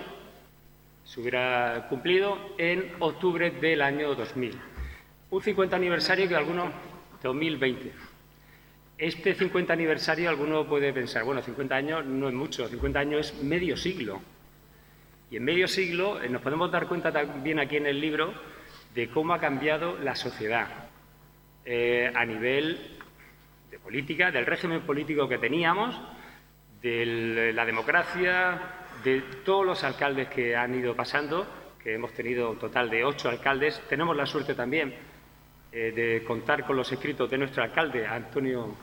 se 1.10 1.20
hubiera 1.20 1.88
cumplido 1.90 2.38
en 2.60 2.94
octubre 3.00 3.50
del 3.50 3.82
año 3.82 4.14
2000. 4.14 4.56
Un 5.32 5.42
50 5.42 5.76
aniversario 5.76 6.30
que 6.30 6.36
algunos, 6.36 6.72
2020. 7.24 7.92
Este 8.96 9.34
50 9.34 9.74
aniversario 9.74 10.30
alguno 10.30 10.68
puede 10.68 10.94
pensar, 10.94 11.24
bueno, 11.24 11.42
50 11.42 11.76
años 11.76 12.06
no 12.06 12.28
es 12.28 12.36
mucho, 12.36 12.68
50 12.68 13.00
años 13.00 13.34
es 13.34 13.44
medio 13.44 13.76
siglo. 13.76 14.22
Y 15.32 15.38
en 15.38 15.46
medio 15.46 15.68
siglo 15.68 16.22
eh, 16.22 16.30
nos 16.30 16.44
podemos 16.44 16.72
dar 16.72 16.88
cuenta 16.88 17.12
también 17.12 17.58
aquí 17.58 17.78
en 17.78 17.88
el 17.88 18.00
libro 18.00 18.32
de 18.94 19.10
cómo 19.10 19.34
ha 19.34 19.40
cambiado 19.40 19.98
la 19.98 20.16
sociedad 20.16 20.90
eh, 21.66 22.12
a 22.14 22.24
nivel 22.24 23.00
de 23.72 23.80
política, 23.80 24.30
del 24.30 24.46
régimen 24.46 24.82
político 24.82 25.28
que 25.28 25.40
teníamos, 25.40 26.00
de 26.84 27.52
la 27.52 27.66
democracia, 27.66 28.79
de 29.04 29.22
todos 29.46 29.66
los 29.66 29.84
alcaldes 29.84 30.28
que 30.30 30.56
han 30.56 30.76
ido 30.76 30.96
pasando, 30.96 31.46
que 31.82 31.94
hemos 31.94 32.14
tenido 32.14 32.52
un 32.52 32.58
total 32.58 32.90
de 32.90 33.04
ocho 33.04 33.30
alcaldes, 33.30 33.82
tenemos 33.88 34.16
la 34.16 34.26
suerte 34.26 34.54
también 34.54 34.94
eh, 35.72 35.92
de 35.96 36.24
contar 36.26 36.66
con 36.66 36.76
los 36.76 36.92
escritos 36.92 37.30
de 37.30 37.38
nuestro 37.38 37.64
alcalde, 37.64 38.06
Antonio 38.06 38.76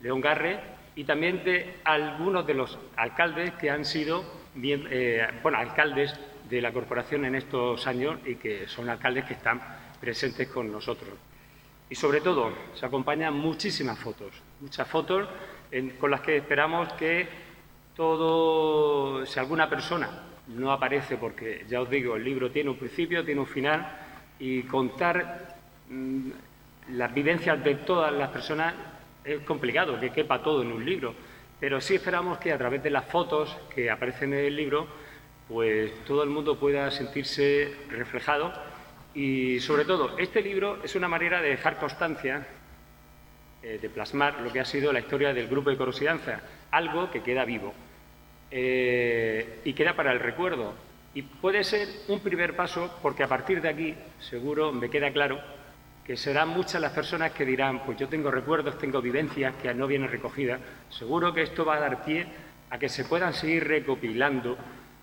León 0.00 0.20
Garre, 0.20 0.60
y 0.94 1.04
también 1.04 1.42
de 1.44 1.76
algunos 1.84 2.46
de 2.46 2.54
los 2.54 2.78
alcaldes 2.96 3.52
que 3.52 3.70
han 3.70 3.84
sido 3.84 4.24
eh, 4.62 5.26
bueno, 5.42 5.58
alcaldes 5.58 6.14
de 6.48 6.60
la 6.60 6.72
corporación 6.72 7.24
en 7.24 7.34
estos 7.34 7.86
años 7.86 8.18
y 8.26 8.34
que 8.34 8.68
son 8.68 8.90
alcaldes 8.90 9.24
que 9.24 9.34
están 9.34 9.60
presentes 10.00 10.48
con 10.48 10.70
nosotros. 10.70 11.10
Y 11.88 11.94
sobre 11.94 12.20
todo, 12.20 12.52
se 12.74 12.84
acompañan 12.84 13.34
muchísimas 13.34 13.98
fotos, 13.98 14.34
muchas 14.60 14.86
fotos 14.88 15.28
con 15.98 16.10
las 16.10 16.20
que 16.20 16.36
esperamos 16.36 16.92
que 16.94 17.26
todo, 17.96 19.24
si 19.26 19.38
alguna 19.38 19.68
persona 19.68 20.10
no 20.48 20.72
aparece, 20.72 21.16
porque 21.16 21.64
ya 21.68 21.80
os 21.80 21.90
digo, 21.90 22.16
el 22.16 22.24
libro 22.24 22.50
tiene 22.50 22.70
un 22.70 22.76
principio, 22.76 23.24
tiene 23.24 23.40
un 23.40 23.46
final, 23.46 23.86
y 24.38 24.62
contar 24.62 25.56
mm, 25.88 26.30
las 26.92 27.14
vivencias 27.14 27.62
de 27.62 27.76
todas 27.76 28.12
las 28.12 28.30
personas 28.30 28.74
es 29.24 29.40
complicado, 29.40 29.98
que 30.00 30.10
quepa 30.10 30.42
todo 30.42 30.62
en 30.62 30.72
un 30.72 30.84
libro, 30.84 31.14
pero 31.60 31.80
sí 31.80 31.94
esperamos 31.94 32.38
que 32.38 32.52
a 32.52 32.58
través 32.58 32.82
de 32.82 32.90
las 32.90 33.04
fotos 33.04 33.56
que 33.72 33.88
aparecen 33.88 34.32
en 34.34 34.46
el 34.46 34.56
libro, 34.56 34.88
pues 35.48 35.92
todo 36.04 36.24
el 36.24 36.30
mundo 36.30 36.58
pueda 36.58 36.90
sentirse 36.90 37.72
reflejado. 37.88 38.52
Y 39.14 39.60
sobre 39.60 39.84
todo 39.84 40.18
este 40.18 40.42
libro 40.42 40.82
es 40.82 40.96
una 40.96 41.06
manera 41.06 41.40
de 41.40 41.50
dejar 41.50 41.78
constancia, 41.78 42.46
eh, 43.62 43.78
de 43.80 43.90
plasmar 43.90 44.40
lo 44.40 44.52
que 44.52 44.60
ha 44.60 44.64
sido 44.64 44.92
la 44.92 45.00
historia 45.00 45.32
del 45.32 45.48
grupo 45.48 45.70
de 45.70 45.76
coros 45.76 46.02
algo 46.70 47.10
que 47.10 47.22
queda 47.22 47.44
vivo. 47.44 47.72
Eh, 48.50 49.60
y 49.64 49.72
queda 49.72 49.94
para 49.94 50.12
el 50.12 50.20
recuerdo. 50.20 50.74
Y 51.14 51.22
puede 51.22 51.64
ser 51.64 51.88
un 52.08 52.20
primer 52.20 52.56
paso 52.56 52.98
porque 53.02 53.22
a 53.22 53.28
partir 53.28 53.60
de 53.60 53.68
aquí, 53.68 53.94
seguro, 54.20 54.72
me 54.72 54.90
queda 54.90 55.10
claro 55.10 55.40
que 56.04 56.16
serán 56.16 56.48
muchas 56.48 56.80
las 56.80 56.92
personas 56.92 57.32
que 57.32 57.44
dirán, 57.44 57.84
pues 57.84 57.98
yo 57.98 58.08
tengo 58.08 58.30
recuerdos, 58.30 58.78
tengo 58.78 59.00
vivencias 59.00 59.54
que 59.56 59.72
no 59.72 59.86
vienen 59.86 60.10
recogidas. 60.10 60.60
Seguro 60.90 61.32
que 61.32 61.42
esto 61.42 61.64
va 61.64 61.76
a 61.76 61.80
dar 61.80 62.04
pie 62.04 62.26
a 62.70 62.78
que 62.78 62.88
se 62.88 63.04
puedan 63.04 63.32
seguir 63.32 63.68
recopilando 63.68 64.56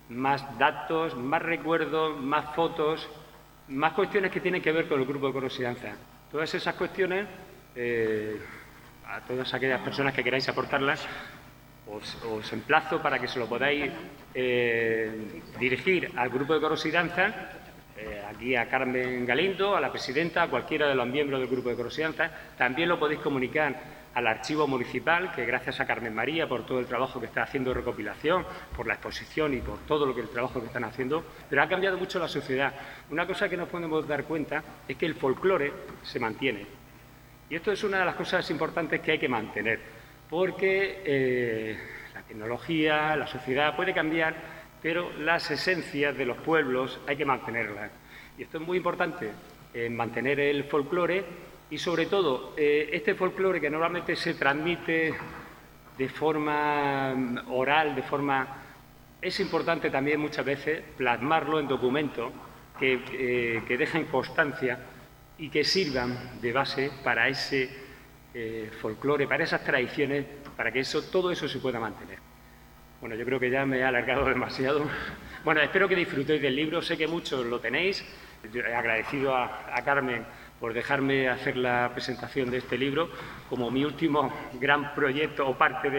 más 0.09 0.57
datos, 0.57 1.15
más 1.15 1.41
recuerdos, 1.41 2.19
más 2.19 2.53
fotos, 2.55 3.07
más 3.69 3.93
cuestiones 3.93 4.31
que 4.31 4.41
tienen 4.41 4.61
que 4.61 4.71
ver 4.71 4.87
con 4.87 4.99
el 4.99 5.05
grupo 5.05 5.27
de 5.27 5.33
coros 5.33 5.61
Todas 6.31 6.53
esas 6.53 6.75
cuestiones, 6.75 7.27
eh, 7.81 8.37
a 9.07 9.21
todas 9.21 9.53
aquellas 9.53 9.79
personas 9.79 10.13
que 10.13 10.21
queráis 10.21 10.49
aportarlas, 10.49 11.07
os, 11.87 12.53
emplazo 12.53 13.01
para 13.01 13.17
que 13.17 13.27
se 13.27 13.39
lo 13.39 13.47
podáis 13.47 13.89
eh, 14.33 15.41
dirigir 15.57 16.11
al 16.15 16.29
grupo 16.29 16.53
de 16.53 16.59
coros 16.59 16.85
y 16.85 16.91
danza, 16.91 17.27
eh, 17.97 18.21
aquí 18.29 18.55
a 18.55 18.67
Carmen 18.67 19.25
Galindo, 19.25 19.77
a 19.77 19.81
la 19.81 19.91
presidenta, 19.91 20.43
a 20.43 20.47
cualquiera 20.49 20.87
de 20.89 20.95
los 20.95 21.07
miembros 21.07 21.39
del 21.39 21.49
grupo 21.49 21.69
de 21.69 21.75
coros 21.77 21.97
y 21.97 22.01
danza. 22.01 22.29
También 22.57 22.89
lo 22.89 22.99
podéis 22.99 23.21
comunicar 23.21 23.73
al 24.13 24.27
archivo 24.27 24.67
municipal, 24.67 25.31
que 25.31 25.45
gracias 25.45 25.79
a 25.79 25.87
Carmen 25.87 26.13
María 26.13 26.49
por 26.49 26.65
todo 26.65 26.79
el 26.79 26.85
trabajo 26.85 27.19
que 27.19 27.27
está 27.27 27.43
haciendo 27.43 27.73
recopilación, 27.73 28.45
por 28.75 28.87
la 28.87 28.95
exposición 28.95 29.53
y 29.53 29.61
por 29.61 29.79
todo 29.87 30.05
lo 30.05 30.13
que 30.13 30.21
el 30.21 30.29
trabajo 30.29 30.59
que 30.59 30.67
están 30.67 30.83
haciendo, 30.83 31.23
pero 31.49 31.63
ha 31.63 31.69
cambiado 31.69 31.97
mucho 31.97 32.19
la 32.19 32.27
sociedad. 32.27 32.73
Una 33.09 33.25
cosa 33.25 33.47
que 33.47 33.55
nos 33.55 33.69
podemos 33.69 34.05
dar 34.05 34.25
cuenta 34.25 34.61
es 34.85 34.97
que 34.97 35.05
el 35.05 35.15
folclore 35.15 35.71
se 36.03 36.19
mantiene. 36.19 36.78
Y 37.49 37.55
esto 37.55 37.71
es 37.71 37.83
una 37.83 37.99
de 37.99 38.05
las 38.05 38.15
cosas 38.15 38.49
importantes 38.51 39.01
que 39.01 39.13
hay 39.13 39.19
que 39.19 39.29
mantener 39.29 39.99
porque 40.29 41.01
eh, 41.03 41.77
la 42.13 42.21
tecnología, 42.21 43.15
la 43.15 43.25
sociedad 43.25 43.75
puede 43.75 43.93
cambiar, 43.93 44.35
pero 44.81 45.11
las 45.19 45.49
esencias 45.49 46.15
de 46.15 46.25
los 46.25 46.37
pueblos 46.37 46.99
hay 47.07 47.17
que 47.17 47.25
mantenerlas. 47.25 47.91
Y 48.37 48.43
esto 48.43 48.59
es 48.59 48.65
muy 48.65 48.77
importante, 48.77 49.31
en 49.73 49.95
mantener 49.95 50.39
el 50.39 50.63
folclore 50.65 51.25
y 51.69 51.77
sobre 51.77 52.05
todo 52.05 52.53
eh, 52.57 52.89
este 52.93 53.15
folclore 53.15 53.59
que 53.59 53.69
normalmente 53.69 54.15
se 54.15 54.35
transmite 54.35 55.13
de 55.97 56.09
forma 56.09 57.13
mm, 57.15 57.51
oral, 57.51 57.95
de 57.95 58.03
forma... 58.03 58.55
Es 59.21 59.39
importante 59.41 59.89
también 59.89 60.19
muchas 60.21 60.45
veces 60.45 60.81
plasmarlo 60.95 61.59
en 61.59 61.67
documentos 61.67 62.31
que, 62.79 63.01
eh, 63.11 63.63
que 63.67 63.77
dejen 63.77 64.05
constancia 64.05 64.79
y 65.39 65.49
que 65.49 65.63
sirvan 65.63 66.41
de 66.41 66.51
base 66.51 66.91
para 67.03 67.27
ese 67.27 67.69
eh, 68.33 68.69
folclore, 68.79 69.27
para 69.27 69.43
esas 69.43 69.63
tradiciones, 69.63 70.25
para 70.55 70.71
que 70.71 70.81
eso, 70.81 71.01
todo 71.03 71.31
eso 71.31 71.47
se 71.47 71.59
pueda 71.59 71.79
mantener. 71.79 72.19
Bueno, 72.99 73.15
yo 73.15 73.25
creo 73.25 73.39
que 73.39 73.49
ya 73.49 73.65
me 73.65 73.79
he 73.79 73.83
alargado 73.83 74.25
demasiado. 74.29 74.85
Bueno, 75.43 75.61
espero 75.61 75.87
que 75.87 75.95
disfrutéis 75.95 76.41
del 76.41 76.55
libro, 76.55 76.81
sé 76.81 76.97
que 76.97 77.07
muchos 77.07 77.45
lo 77.45 77.59
tenéis. 77.59 78.03
he 78.53 78.75
agradecido 78.75 79.35
a, 79.35 79.81
Carmen 79.85 80.25
por 80.59 80.73
dejarme 80.73 81.29
hacer 81.29 81.55
la 81.55 81.89
presentación 81.93 82.51
de 82.51 82.57
este 82.57 82.77
libro 82.77 83.09
como 83.49 83.71
mi 83.71 83.85
último 83.85 84.29
gran 84.59 84.93
proyecto 84.93 85.47
o 85.47 85.57
parte 85.57 85.89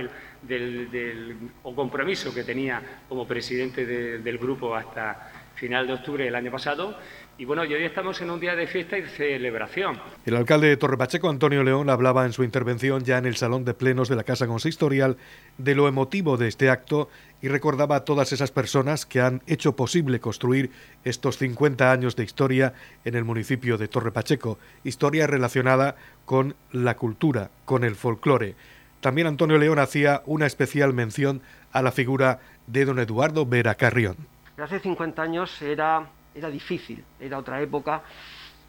del, 0.43 1.37
o 1.63 1.75
compromiso 1.75 2.35
que 2.35 2.45
tenía 2.45 2.83
como 3.09 3.27
presidente 3.27 3.87
del 3.87 4.37
grupo 4.37 4.77
hasta 4.77 5.33
final 5.55 5.87
de 5.87 5.95
octubre 5.95 6.25
del 6.25 6.35
año 6.35 6.51
pasado 6.51 6.99
y 7.41 7.47
bueno, 7.47 7.63
hoy 7.63 7.73
estamos 7.73 8.21
en 8.21 8.31
un 8.31 8.39
día 8.39 8.55
de 8.55 8.67
fiesta 8.67 8.99
y 8.99 9.03
celebración. 9.03 9.99
El 10.27 10.37
alcalde 10.37 10.69
de 10.69 10.77
Torrepacheco, 10.77 11.31
Antonio 11.31 11.63
León, 11.63 11.89
hablaba 11.89 12.27
en 12.27 12.35
su 12.35 12.45
intervención 12.45 13.03
ya 13.03 13.17
en 13.17 13.25
el 13.25 13.35
Salón 13.35 13.65
de 13.65 13.73
Plenos 13.73 14.11
de 14.11 14.17
la 14.17 14.25
Casa 14.25 14.47
Consistorial 14.47 15.17
de 15.57 15.75
lo 15.75 15.89
emotivo 15.89 16.37
de 16.37 16.49
este 16.49 16.69
acto 16.69 17.09
y 17.41 17.49
recordaba 17.49 17.97
a 17.97 18.05
todas 18.05 18.35
esas 18.35 18.51
personas 18.51 19.07
que 19.07 19.23
han 19.23 19.41
hecho 19.47 19.75
posible 19.75 20.21
construir 20.21 20.71
estos 21.03 21.39
50 21.39 21.91
años 21.91 22.15
de 22.15 22.25
historia 22.25 22.75
en 23.07 23.15
el 23.15 23.25
municipio 23.25 23.79
de 23.79 23.89
Torrepacheco, 23.89 24.59
historia 24.85 25.27
relacionada 25.27 25.97
con 26.27 26.57
la 26.73 26.99
cultura, 26.99 27.49
con 27.65 27.85
el 27.85 27.95
folclore. 27.97 28.55
También 29.01 29.27
Antonio 29.27 29.57
León 29.57 29.79
hacía 29.79 30.21
una 30.27 30.45
especial 30.45 30.93
mención 30.93 31.41
a 31.73 31.81
la 31.81 31.91
figura 31.91 32.41
de 32.67 32.85
don 32.85 32.99
Eduardo 32.99 33.47
Vera 33.47 33.77
Carrión. 33.77 34.17
Hace 34.59 34.79
50 34.79 35.23
años 35.23 35.63
era 35.63 36.07
era 36.35 36.51
difícil, 36.51 37.05
era 37.19 37.39
otra 37.39 37.61
época, 37.61 38.03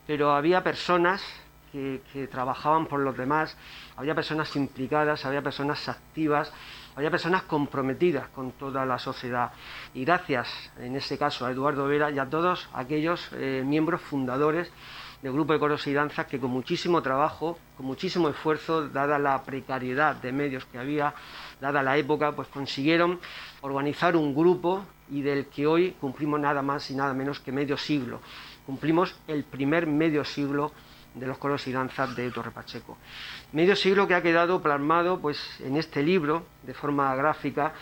pero 0.07 0.31
había 0.31 0.63
personas 0.63 1.23
que, 1.71 2.27
trabajaban 2.29 2.85
por 2.85 2.99
los 2.99 3.15
demás, 3.15 3.55
había 3.95 4.13
personas 4.13 4.55
implicadas, 4.55 5.25
había 5.25 5.41
personas 5.41 5.87
activas, 5.87 6.51
había 6.95 7.09
personas 7.09 7.43
comprometidas 7.43 8.27
con 8.29 8.51
toda 8.51 8.85
la 8.85 8.99
sociedad. 8.99 9.51
Y 9.93 10.03
gracias, 10.03 10.49
en 10.79 10.95
este 10.95 11.17
caso, 11.17 11.45
a 11.45 11.51
Eduardo 11.51 11.87
Vera 11.87 12.11
y 12.11 12.19
a 12.19 12.29
todos 12.29 12.67
aquellos 12.73 13.29
eh, 13.33 13.63
miembros 13.65 14.01
fundadores 14.01 14.71
del 15.21 15.33
Grupo 15.33 15.53
de 15.53 15.59
Coros 15.59 15.85
y 15.87 15.93
Danzas 15.93 16.25
que 16.25 16.39
con 16.39 16.49
muchísimo 16.49 17.01
trabajo, 17.01 17.57
con 17.77 17.85
muchísimo 17.85 18.27
esfuerzo, 18.27 18.89
dada 18.89 19.19
la 19.19 19.43
precariedad 19.43 20.15
de 20.15 20.31
medios 20.31 20.65
que 20.65 20.79
había, 20.79 21.13
dada 21.61 21.83
la 21.83 21.97
época, 21.97 22.31
pues 22.35 22.47
consiguieron 22.47 23.19
organizar 23.61 24.15
un 24.17 24.33
grupo 24.33 24.83
y 25.11 25.21
del 25.21 25.47
que 25.47 25.67
hoy 25.67 25.91
cumplimos 25.99 26.39
nada 26.39 26.61
más 26.61 26.89
y 26.89 26.95
nada 26.95 27.13
menos 27.13 27.39
que 27.39 27.51
medio 27.51 27.77
siglo. 27.77 28.21
Cumplimos 28.65 29.15
el 29.27 29.43
primer 29.43 29.85
medio 29.85 30.23
siglo 30.23 30.71
de 31.13 31.27
los 31.27 31.37
coros 31.37 31.67
y 31.67 31.73
danzas 31.73 32.15
de 32.15 32.31
Torre 32.31 32.51
Pacheco. 32.51 32.97
Medio 33.51 33.75
siglo 33.75 34.07
que 34.07 34.15
ha 34.15 34.21
quedado 34.21 34.61
plasmado 34.61 35.19
pues, 35.19 35.59
en 35.59 35.75
este 35.75 36.01
libro 36.01 36.45
de 36.63 36.73
forma 36.73 37.13
gráfica. 37.15 37.73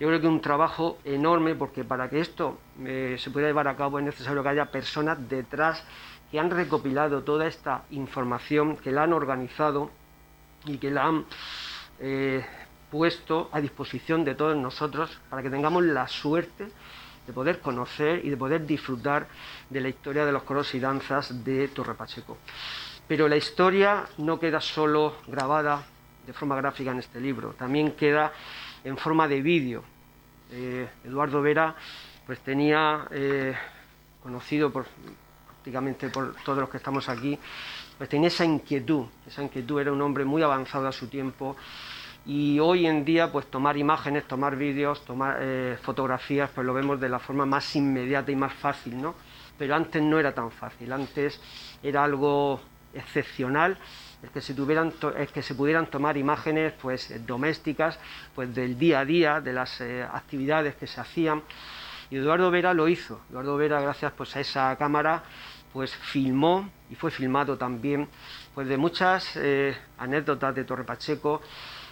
Yo 0.00 0.08
creo 0.08 0.20
que 0.20 0.26
un 0.26 0.40
trabajo 0.40 0.98
enorme 1.04 1.54
porque 1.54 1.84
para 1.84 2.08
que 2.08 2.20
esto 2.20 2.58
eh, 2.84 3.16
se 3.18 3.30
pueda 3.30 3.46
llevar 3.46 3.68
a 3.68 3.76
cabo 3.76 3.98
es 3.98 4.04
necesario 4.06 4.42
que 4.42 4.48
haya 4.48 4.70
personas 4.70 5.28
detrás 5.28 5.84
que 6.30 6.38
han 6.38 6.50
recopilado 6.50 7.22
toda 7.22 7.46
esta 7.46 7.84
información, 7.90 8.76
que 8.76 8.92
la 8.92 9.02
han 9.02 9.12
organizado 9.12 9.90
y 10.64 10.78
que 10.78 10.90
la 10.90 11.04
han 11.04 11.24
eh, 12.00 12.44
puesto 12.90 13.48
a 13.52 13.60
disposición 13.60 14.24
de 14.24 14.34
todos 14.34 14.56
nosotros 14.56 15.18
para 15.28 15.42
que 15.42 15.50
tengamos 15.50 15.84
la 15.84 16.08
suerte 16.08 16.68
de 17.26 17.32
poder 17.32 17.60
conocer 17.60 18.24
y 18.24 18.30
de 18.30 18.36
poder 18.36 18.66
disfrutar 18.66 19.28
de 19.68 19.80
la 19.80 19.88
historia 19.88 20.24
de 20.24 20.32
los 20.32 20.42
coros 20.44 20.74
y 20.74 20.80
danzas 20.80 21.44
de 21.44 21.68
Torre 21.68 21.94
Pacheco. 21.94 22.38
Pero 23.06 23.28
la 23.28 23.36
historia 23.36 24.04
no 24.18 24.40
queda 24.40 24.60
solo 24.60 25.16
grabada 25.26 25.84
de 26.26 26.32
forma 26.32 26.56
gráfica 26.56 26.90
en 26.90 26.98
este 27.00 27.20
libro, 27.20 27.52
también 27.52 27.92
queda 27.92 28.32
en 28.84 28.96
forma 28.96 29.28
de 29.28 29.42
vídeo. 29.42 29.84
Eh, 30.50 30.88
Eduardo 31.04 31.42
Vera 31.42 31.74
pues 32.26 32.40
tenía 32.40 33.06
eh, 33.10 33.54
conocido 34.22 34.70
prácticamente 34.70 36.08
por 36.08 36.34
todos 36.44 36.58
los 36.58 36.68
que 36.70 36.78
estamos 36.78 37.08
aquí, 37.08 37.38
pues 37.96 38.08
tenía 38.08 38.28
esa 38.28 38.44
inquietud, 38.44 39.06
esa 39.26 39.42
inquietud 39.42 39.80
era 39.80 39.92
un 39.92 40.00
hombre 40.00 40.24
muy 40.24 40.42
avanzado 40.42 40.86
a 40.86 40.92
su 40.92 41.08
tiempo, 41.08 41.56
y 42.28 42.60
hoy 42.60 42.86
en 42.86 43.06
día 43.06 43.32
pues 43.32 43.46
tomar 43.46 43.78
imágenes, 43.78 44.28
tomar 44.28 44.54
vídeos, 44.54 45.02
tomar 45.06 45.38
eh, 45.40 45.78
fotografías, 45.80 46.50
pues 46.54 46.66
lo 46.66 46.74
vemos 46.74 47.00
de 47.00 47.08
la 47.08 47.18
forma 47.18 47.46
más 47.46 47.74
inmediata 47.74 48.30
y 48.30 48.36
más 48.36 48.52
fácil, 48.52 49.00
¿no? 49.00 49.14
Pero 49.56 49.74
antes 49.74 50.02
no 50.02 50.18
era 50.18 50.34
tan 50.34 50.50
fácil, 50.50 50.92
antes 50.92 51.40
era 51.82 52.04
algo 52.04 52.60
excepcional. 52.92 53.78
Es 54.22 54.28
que 54.28 54.42
se 54.42 54.52
tuvieran 54.52 54.92
es 55.16 55.32
que 55.32 55.42
se 55.42 55.54
pudieran 55.54 55.86
tomar 55.86 56.18
imágenes 56.18 56.74
pues 56.82 57.10
domésticas 57.26 57.98
pues 58.34 58.54
del 58.54 58.78
día 58.78 59.00
a 59.00 59.04
día 59.06 59.40
de 59.40 59.52
las 59.54 59.80
eh, 59.80 60.02
actividades 60.02 60.74
que 60.74 60.86
se 60.86 61.00
hacían. 61.00 61.42
Y 62.10 62.16
Eduardo 62.16 62.50
Vera 62.50 62.74
lo 62.74 62.88
hizo. 62.88 63.22
Eduardo 63.30 63.56
Vera 63.56 63.80
gracias 63.80 64.12
pues 64.12 64.36
a 64.36 64.40
esa 64.40 64.76
cámara 64.76 65.22
pues 65.72 65.94
filmó 65.94 66.68
y 66.90 66.94
fue 66.94 67.10
filmado 67.10 67.56
también 67.56 68.06
pues 68.54 68.68
de 68.68 68.76
muchas 68.76 69.34
eh, 69.36 69.74
anécdotas 69.96 70.54
de 70.54 70.64
Torre 70.64 70.84
Pacheco 70.84 71.40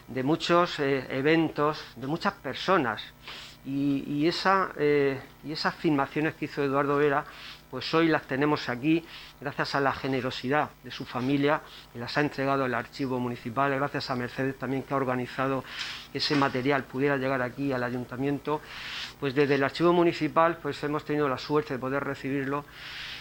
de 0.09 0.23
muchos 0.23 0.79
eh, 0.81 1.07
eventos, 1.11 1.83
de 1.97 2.07
muchas 2.07 2.35
personas. 2.35 3.03
Y, 3.69 4.29
esa, 4.29 4.71
eh, 4.79 5.21
y 5.43 5.51
esas 5.51 5.75
filmaciones 5.75 6.35
que 6.35 6.45
hizo 6.45 6.63
Eduardo 6.63 6.99
Vera, 6.99 7.25
pues 7.69 7.93
hoy 7.95 8.07
las 8.07 8.23
tenemos 8.23 8.69
aquí 8.69 9.05
gracias 9.41 9.75
a 9.75 9.81
la 9.81 9.93
generosidad 9.93 10.71
de 10.85 10.93
su 10.93 11.05
familia, 11.05 11.61
que 11.93 11.99
las 11.99 12.17
ha 12.17 12.21
entregado 12.21 12.65
al 12.65 12.75
archivo 12.75 13.19
municipal, 13.19 13.75
gracias 13.75 14.09
a 14.09 14.15
Mercedes 14.15 14.57
también 14.57 14.85
que 14.85 14.95
ha 14.95 14.97
organizado 14.97 15.65
que 16.13 16.19
ese 16.19 16.37
material 16.37 16.85
pudiera 16.85 17.17
llegar 17.17 17.43
aquí 17.43 17.73
al 17.73 17.83
ayuntamiento. 17.83 18.61
Pues 19.19 19.35
desde 19.35 19.57
el 19.57 19.65
archivo 19.65 19.93
municipal 19.93 20.59
pues 20.63 20.83
hemos 20.85 21.05
tenido 21.05 21.29
la 21.29 21.39
suerte 21.39 21.75
de 21.75 21.81
poder 21.81 22.05
recibirlo 22.05 22.65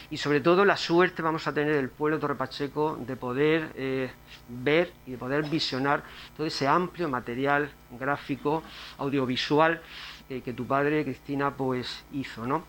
y 0.09 0.17
sobre 0.17 0.39
todo 0.39 0.65
la 0.65 0.77
suerte 0.77 1.21
vamos 1.21 1.47
a 1.47 1.53
tener 1.53 1.75
el 1.75 1.89
pueblo 1.89 2.17
de 2.17 2.21
Torre 2.21 2.35
Pacheco 2.35 2.97
de 2.99 3.15
poder 3.15 3.71
eh, 3.75 4.11
ver 4.49 4.91
y 5.05 5.11
de 5.11 5.17
poder 5.17 5.43
visionar 5.43 6.03
todo 6.37 6.45
ese 6.45 6.67
amplio 6.67 7.09
material 7.09 7.69
gráfico, 7.99 8.63
audiovisual 8.97 9.81
eh, 10.29 10.41
que 10.41 10.53
tu 10.53 10.65
padre, 10.65 11.03
Cristina, 11.03 11.51
pues 11.51 12.03
hizo, 12.13 12.45
¿no? 12.45 12.65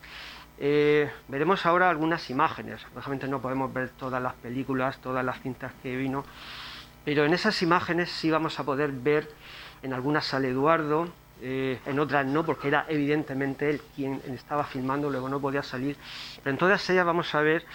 Eh, 0.59 1.11
veremos 1.27 1.65
ahora 1.65 1.89
algunas 1.89 2.29
imágenes. 2.29 2.81
Lógicamente 2.95 3.27
no 3.27 3.41
podemos 3.41 3.71
ver 3.71 3.89
todas 3.89 4.21
las 4.21 4.33
películas, 4.33 4.99
todas 4.99 5.23
las 5.23 5.39
cintas 5.41 5.71
que 5.83 5.95
vino, 5.95 6.25
pero 7.05 7.25
en 7.25 7.33
esas 7.33 7.61
imágenes 7.61 8.09
sí 8.09 8.31
vamos 8.31 8.59
a 8.59 8.63
poder 8.63 8.91
ver, 8.91 9.29
en 9.83 9.93
algunas 9.93 10.25
sale 10.25 10.49
Eduardo, 10.49 11.07
eh, 11.41 11.79
en 11.85 11.99
otras 11.99 12.25
no, 12.25 12.45
porque 12.45 12.67
era 12.67 12.85
evidentemente 12.87 13.69
él 13.69 13.81
quien 13.95 14.21
estaba 14.27 14.63
filmando, 14.63 15.09
luego 15.09 15.29
no 15.29 15.39
podía 15.39 15.63
salir. 15.63 15.95
Pero 16.43 16.51
en 16.51 16.57
todas 16.57 16.89
ellas 16.89 17.05
vamos 17.05 17.33
a 17.35 17.41
ver 17.41 17.65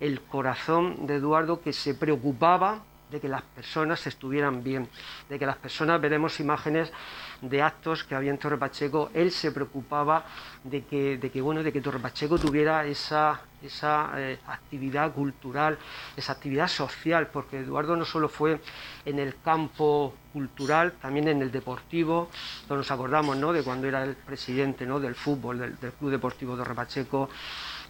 el 0.00 0.20
corazón 0.22 1.06
de 1.06 1.16
Eduardo 1.16 1.60
que 1.60 1.72
se 1.72 1.94
preocupaba 1.94 2.84
de 3.10 3.20
que 3.20 3.28
las 3.28 3.42
personas 3.42 4.06
estuvieran 4.06 4.62
bien, 4.62 4.88
de 5.28 5.38
que 5.38 5.46
las 5.46 5.56
personas 5.56 6.00
veremos 6.00 6.40
imágenes 6.40 6.92
de 7.40 7.62
actos 7.62 8.04
que 8.04 8.14
había 8.14 8.30
en 8.30 8.38
Torre 8.38 8.58
Pacheco. 8.58 9.10
Él 9.14 9.30
se 9.30 9.52
preocupaba 9.52 10.24
de 10.64 10.84
que, 10.84 11.18
de 11.18 11.30
que 11.30 11.40
bueno, 11.40 11.62
de 11.62 11.72
que 11.72 11.80
Torre 11.80 12.00
Pacheco 12.00 12.38
tuviera 12.38 12.84
esa, 12.84 13.40
esa 13.62 14.10
eh, 14.16 14.38
actividad 14.46 15.12
cultural, 15.12 15.78
esa 16.16 16.32
actividad 16.32 16.68
social, 16.68 17.28
porque 17.28 17.60
Eduardo 17.60 17.96
no 17.96 18.04
solo 18.04 18.28
fue 18.28 18.60
en 19.04 19.18
el 19.18 19.40
campo 19.40 20.14
cultural, 20.32 20.92
también 21.00 21.28
en 21.28 21.42
el 21.42 21.50
deportivo. 21.50 22.30
Nos 22.68 22.90
acordamos 22.90 23.36
¿no? 23.36 23.52
de 23.52 23.62
cuando 23.62 23.86
era 23.86 24.02
el 24.04 24.16
presidente 24.16 24.86
¿no? 24.86 25.00
del 25.00 25.14
fútbol, 25.14 25.58
del, 25.58 25.78
del 25.78 25.92
Club 25.92 26.10
Deportivo 26.10 26.56
Torre 26.56 26.74
Pacheco. 26.74 27.28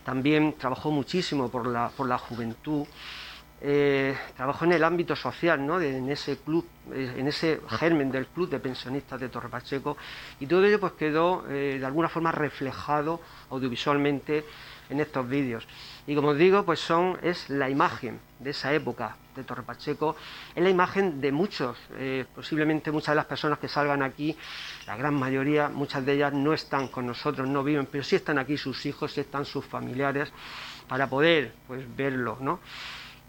También 0.04 0.54
trabajó 0.58 0.90
muchísimo 0.90 1.50
por 1.50 1.66
la, 1.66 1.90
por 1.90 2.08
la 2.08 2.18
juventud. 2.18 2.86
Eh, 3.60 4.16
trabajó 4.36 4.66
en 4.66 4.72
el 4.72 4.84
ámbito 4.84 5.16
social, 5.16 5.66
¿no? 5.66 5.80
en 5.80 6.08
ese 6.08 6.36
club, 6.36 6.64
eh, 6.92 7.14
en 7.16 7.26
ese 7.26 7.60
germen 7.68 8.08
del 8.12 8.28
club 8.28 8.48
de 8.48 8.60
pensionistas 8.60 9.18
de 9.18 9.28
Torre 9.28 9.48
Pacheco, 9.48 9.96
y 10.38 10.46
todo 10.46 10.64
ello 10.64 10.78
pues 10.78 10.92
quedó 10.92 11.44
eh, 11.48 11.76
de 11.80 11.84
alguna 11.84 12.08
forma 12.08 12.30
reflejado 12.30 13.20
audiovisualmente 13.50 14.44
en 14.90 15.00
estos 15.00 15.28
vídeos. 15.28 15.66
Y 16.06 16.14
como 16.14 16.28
os 16.28 16.38
digo, 16.38 16.64
pues 16.64 16.78
son, 16.78 17.18
es 17.20 17.50
la 17.50 17.68
imagen 17.68 18.20
de 18.38 18.50
esa 18.50 18.72
época 18.72 19.16
de 19.34 19.42
Torre 19.42 19.64
Pacheco, 19.64 20.14
es 20.54 20.62
la 20.62 20.70
imagen 20.70 21.20
de 21.20 21.32
muchos, 21.32 21.76
posiblemente 22.34 22.90
muchas 22.90 23.12
de 23.12 23.16
las 23.16 23.26
personas 23.26 23.58
que 23.58 23.68
salgan 23.68 24.02
aquí, 24.02 24.34
la 24.86 24.96
gran 24.96 25.14
mayoría, 25.14 25.68
muchas 25.68 26.06
de 26.06 26.14
ellas 26.14 26.32
no 26.32 26.54
están 26.54 26.88
con 26.88 27.06
nosotros, 27.06 27.46
no 27.46 27.62
viven, 27.62 27.86
pero 27.86 28.02
sí 28.02 28.16
están 28.16 28.38
aquí 28.38 28.56
sus 28.56 28.86
hijos, 28.86 29.12
sí 29.12 29.20
están 29.20 29.44
sus 29.44 29.66
familiares, 29.66 30.32
para 30.88 31.06
poder 31.06 31.52
pues 31.66 31.84
verlo, 31.94 32.38
¿no? 32.40 32.60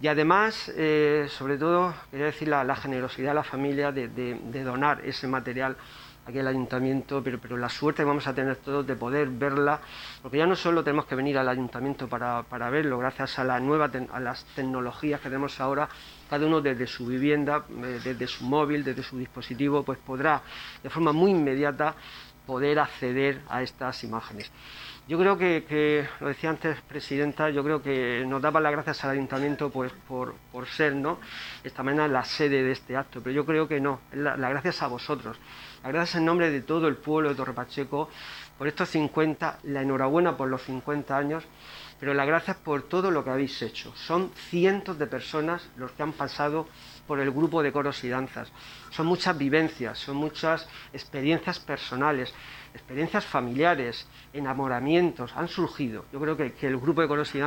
Y 0.02 0.08
además, 0.08 0.72
eh, 0.78 1.28
sobre 1.30 1.58
todo, 1.58 1.94
quería 2.10 2.28
decir 2.28 2.48
la, 2.48 2.76
generosidad 2.76 3.32
de 3.32 3.36
la 3.36 3.44
familia 3.44 3.92
de, 3.92 4.64
donar 4.64 5.02
ese 5.04 5.28
material 5.28 5.76
aquí 6.26 6.40
al 6.40 6.48
ayuntamiento, 6.48 7.22
pero, 7.22 7.58
la 7.58 7.68
suerte 7.68 8.04
que 8.04 8.08
vamos 8.08 8.26
a 8.28 8.34
tener 8.34 8.56
todos 8.58 8.88
de 8.88 8.96
poder 8.96 9.28
verla, 9.28 9.82
porque 10.22 10.38
ya 10.38 10.46
no 10.46 10.56
solo 10.56 10.84
tenemos 10.84 11.06
que 11.06 11.16
venir 11.16 11.38
al 11.38 11.50
ayuntamiento 11.50 12.08
para, 12.08 12.70
verlo, 12.70 12.98
gracias 12.98 13.40
a, 13.40 13.44
la 13.44 13.60
nueva 13.60 13.92
a 14.14 14.20
las 14.22 14.46
tecnologías 14.56 15.20
que 15.20 15.28
tenemos 15.28 15.60
ahora, 15.60 15.90
cada 16.30 16.46
uno 16.46 16.62
desde 16.62 16.88
su 16.88 17.06
vivienda, 17.06 17.66
eh, 17.84 18.00
desde 18.02 18.28
su 18.28 18.46
móvil, 18.46 18.86
desde 18.86 19.04
su 19.04 19.18
dispositivo, 19.18 19.84
pues 19.84 20.00
podrá 20.00 20.42
de 20.82 20.90
forma 20.90 21.12
muy 21.12 21.32
inmediata 21.32 21.96
poder 22.46 22.80
acceder 22.80 23.42
a 23.50 23.62
estas 23.64 24.04
imágenes. 24.06 24.50
Yo 25.10 25.17
creo 25.17 25.39
que, 25.39 26.08
lo 26.19 26.28
decía 26.28 26.52
antes, 26.52 26.80
Presidenta, 26.82 27.50
yo 27.50 27.63
creo 27.63 27.82
que 27.82 28.24
nos 28.28 28.39
daba 28.43 28.60
las 28.60 28.72
gracias 28.72 29.04
al 29.04 29.10
Ayuntamiento 29.10 29.72
pues, 29.72 29.91
por, 30.08 30.36
ser, 30.67 30.93
¿no? 30.93 31.19
Esta 31.63 31.82
mañana 31.82 32.08
la 32.08 32.24
sede 32.24 32.62
de 32.62 32.74
este 32.74 32.95
acto, 32.95 33.19
pero 33.19 33.34
yo 33.34 33.43
creo 33.43 33.67
que 33.67 33.80
no, 33.80 34.02
las 34.13 34.38
la 34.38 34.50
gracias 34.50 34.84
a 34.84 34.88
vosotros. 34.88 35.36
Las 35.82 35.91
gracias 35.91 36.17
en 36.17 36.26
nombre 36.26 36.52
de 36.52 36.62
todo 36.62 36.88
el 36.88 36.95
pueblo 36.95 37.30
de 37.30 37.36
Torre 37.36 37.54
Pacheco 37.54 38.08
por 38.60 38.67
estos 38.67 38.88
50, 38.89 39.58
la 39.63 39.82
enhorabuena 39.82 40.38
por 40.38 40.48
los 40.48 40.62
50 40.62 41.17
años, 41.17 41.43
pero 42.00 42.13
las 42.13 42.28
gracias 42.28 42.58
por 42.58 42.84
todo 42.84 43.10
lo 43.10 43.24
que 43.24 43.32
habéis 43.32 43.60
hecho. 43.63 43.91
Son 43.95 44.32
cientos 44.36 45.00
de 45.00 45.08
personas 45.08 45.67
los 45.76 45.89
que 45.91 46.04
han 46.04 46.13
pasado 46.13 46.67
por 47.08 47.19
el 47.19 47.32
grupo 47.32 47.63
de 47.63 47.72
coros 47.72 48.04
y 48.04 48.10
danzas. 48.10 48.52
Son 48.91 49.08
muchas 49.08 49.36
vivencias, 49.36 49.98
son 49.98 50.17
muchas 50.17 50.69
experiencias 50.93 51.60
personales, 51.60 52.32
experiencias 52.74 53.26
familiares, 53.26 54.08
enamoramientos, 54.34 55.32
han 55.36 55.48
surgido. 55.48 56.06
Yo 56.12 56.20
creo 56.20 56.38
que, 56.38 56.54
el 56.62 56.78
grupo 56.78 57.02
de 57.02 57.08
coros 57.08 57.34
y 57.36 57.40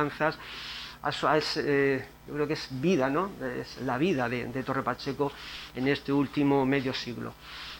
es, 1.37 1.57
eh, 1.57 2.05
yo 2.27 2.33
creo 2.33 2.47
que 2.47 2.53
es 2.53 2.67
vida, 2.71 3.09
¿no? 3.09 3.31
Es 3.41 3.81
la 3.81 3.97
vida 3.97 4.29
de 4.29 4.63
Torre 4.63 4.83
Pacheco 4.83 5.31
en 5.75 5.87
este 5.87 6.13
último 6.13 6.65
medio 6.65 6.93
siglo. 6.93 7.33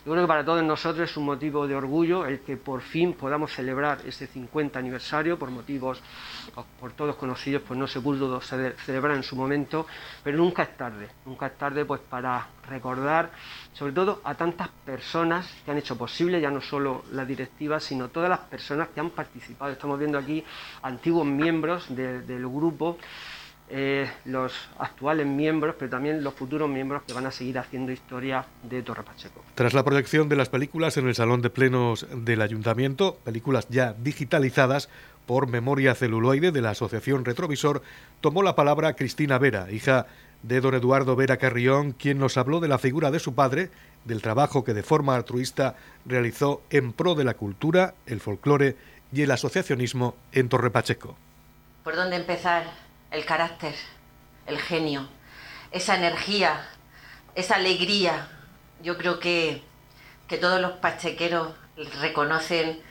Yo 0.05 0.11
creo 0.11 0.25
que 0.25 0.27
para 0.27 0.43
todos 0.43 0.61
nosotros 0.61 1.09
es 1.09 1.15
un 1.15 1.23
motivo 1.23 1.65
de 1.65 1.75
orgullo 1.75 2.25
el 2.25 2.41
que 2.41 2.57
por 2.57 2.81
fin 2.81 3.13
podamos 3.13 3.53
celebrar 3.53 3.99
este 4.05 4.27
50 4.27 4.77
aniversario 4.77 5.39
por 5.39 5.49
motivos 5.49 6.01
por 6.77 6.91
todos 6.91 7.15
conocidos, 7.15 7.63
pues 7.65 7.79
no 7.79 7.87
se 7.87 8.01
pudo 8.01 8.41
celebrar 8.41 9.15
en 9.15 9.23
su 9.23 9.37
momento, 9.37 9.87
pero 10.21 10.37
nunca 10.37 10.63
es 10.63 10.75
tarde, 10.75 11.07
nunca 11.25 11.47
es 11.47 11.57
tarde 11.57 11.85
pues 11.85 12.01
para 12.01 12.49
recordar 12.67 13.31
sobre 13.71 13.93
todo 13.93 14.19
a 14.25 14.35
tantas 14.35 14.67
personas 14.85 15.49
que 15.63 15.71
han 15.71 15.77
hecho 15.77 15.97
posible 15.97 16.41
ya 16.41 16.51
no 16.51 16.59
solo 16.59 17.05
la 17.13 17.23
directiva, 17.23 17.79
sino 17.79 18.09
todas 18.09 18.29
las 18.29 18.39
personas 18.39 18.89
que 18.89 18.99
han 18.99 19.11
participado. 19.11 19.71
Estamos 19.71 19.97
viendo 19.97 20.17
aquí 20.17 20.43
antiguos 20.81 21.25
miembros 21.25 21.95
del 21.95 22.45
grupo 22.49 22.97
eh, 23.75 24.07
los 24.25 24.53
actuales 24.77 25.25
miembros, 25.25 25.73
pero 25.79 25.89
también 25.89 26.23
los 26.23 26.35
futuros 26.35 26.69
miembros 26.69 27.01
que 27.07 27.13
van 27.13 27.25
a 27.25 27.31
seguir 27.31 27.57
haciendo 27.57 27.91
historia 27.91 28.45
de 28.61 28.83
Torre 28.83 29.01
Pacheco. 29.01 29.43
Tras 29.55 29.73
la 29.73 29.83
proyección 29.83 30.29
de 30.29 30.35
las 30.35 30.49
películas 30.49 30.95
en 30.97 31.07
el 31.07 31.15
Salón 31.15 31.41
de 31.41 31.49
Plenos 31.49 32.05
del 32.13 32.43
Ayuntamiento, 32.43 33.17
películas 33.23 33.65
ya 33.69 33.93
digitalizadas 33.93 34.89
por 35.25 35.47
memoria 35.47 35.95
celuloide 35.95 36.51
de 36.51 36.61
la 36.61 36.69
Asociación 36.69 37.25
Retrovisor, 37.25 37.81
tomó 38.21 38.43
la 38.43 38.55
palabra 38.55 38.93
Cristina 38.93 39.39
Vera, 39.39 39.71
hija 39.71 40.05
de 40.43 40.61
don 40.61 40.75
Eduardo 40.75 41.15
Vera 41.15 41.37
Carrión, 41.37 41.93
quien 41.93 42.19
nos 42.19 42.37
habló 42.37 42.59
de 42.59 42.67
la 42.67 42.77
figura 42.77 43.09
de 43.09 43.17
su 43.17 43.33
padre, 43.33 43.71
del 44.05 44.21
trabajo 44.21 44.63
que 44.63 44.75
de 44.75 44.83
forma 44.83 45.15
altruista 45.15 45.77
realizó 46.05 46.61
en 46.69 46.93
pro 46.93 47.15
de 47.15 47.23
la 47.23 47.33
cultura, 47.33 47.95
el 48.05 48.19
folclore 48.19 48.75
y 49.11 49.23
el 49.23 49.31
asociacionismo 49.31 50.15
en 50.31 50.47
Torre 50.47 50.69
Pacheco. 50.69 51.15
¿Por 51.83 51.95
dónde 51.95 52.17
empezar? 52.17 52.82
El 53.13 53.25
carácter, 53.25 53.75
el 54.47 54.59
genio, 54.59 55.07
esa 55.71 55.95
energía, 55.95 56.67
esa 57.35 57.55
alegría. 57.55 58.27
Yo 58.81 58.97
creo 58.97 59.19
que, 59.19 59.61
que 60.27 60.37
todos 60.37 60.59
los 60.59 60.71
pachequeros 60.73 61.53
reconocen 62.01 62.81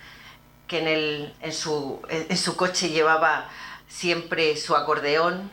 que 0.69 0.79
en, 0.79 0.87
el, 0.87 1.35
en, 1.41 1.53
su, 1.53 2.01
en 2.09 2.37
su 2.37 2.55
coche 2.55 2.91
llevaba 2.91 3.51
siempre 3.89 4.57
su 4.57 4.77
acordeón, 4.77 5.51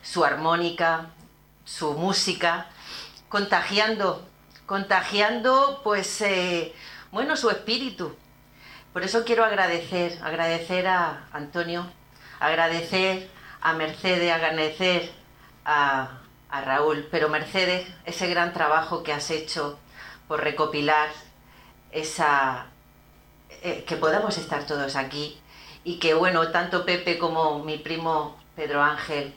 su 0.00 0.24
armónica, 0.24 1.10
su 1.64 1.94
música, 1.94 2.66
contagiando, 3.28 4.24
contagiando 4.66 5.80
pues, 5.82 6.20
eh, 6.20 6.72
bueno, 7.10 7.36
su 7.36 7.50
espíritu. 7.50 8.14
Por 8.92 9.02
eso 9.02 9.24
quiero 9.24 9.44
agradecer, 9.44 10.20
agradecer 10.22 10.86
a 10.86 11.26
Antonio, 11.32 11.90
agradecer 12.38 13.28
a 13.60 13.72
Mercedes, 13.72 14.32
agradecer 14.32 15.10
a, 15.64 16.18
a 16.50 16.60
Raúl, 16.62 17.06
pero 17.10 17.28
Mercedes, 17.28 17.86
ese 18.04 18.28
gran 18.28 18.52
trabajo 18.52 19.02
que 19.02 19.12
has 19.12 19.30
hecho 19.30 19.78
por 20.26 20.42
recopilar 20.42 21.08
esa, 21.90 22.66
eh, 23.62 23.84
que 23.86 23.96
podamos 23.96 24.38
estar 24.38 24.66
todos 24.66 24.96
aquí 24.96 25.40
y 25.84 25.98
que, 25.98 26.14
bueno, 26.14 26.50
tanto 26.50 26.84
Pepe 26.84 27.18
como 27.18 27.64
mi 27.64 27.78
primo 27.78 28.36
Pedro 28.54 28.82
Ángel 28.82 29.34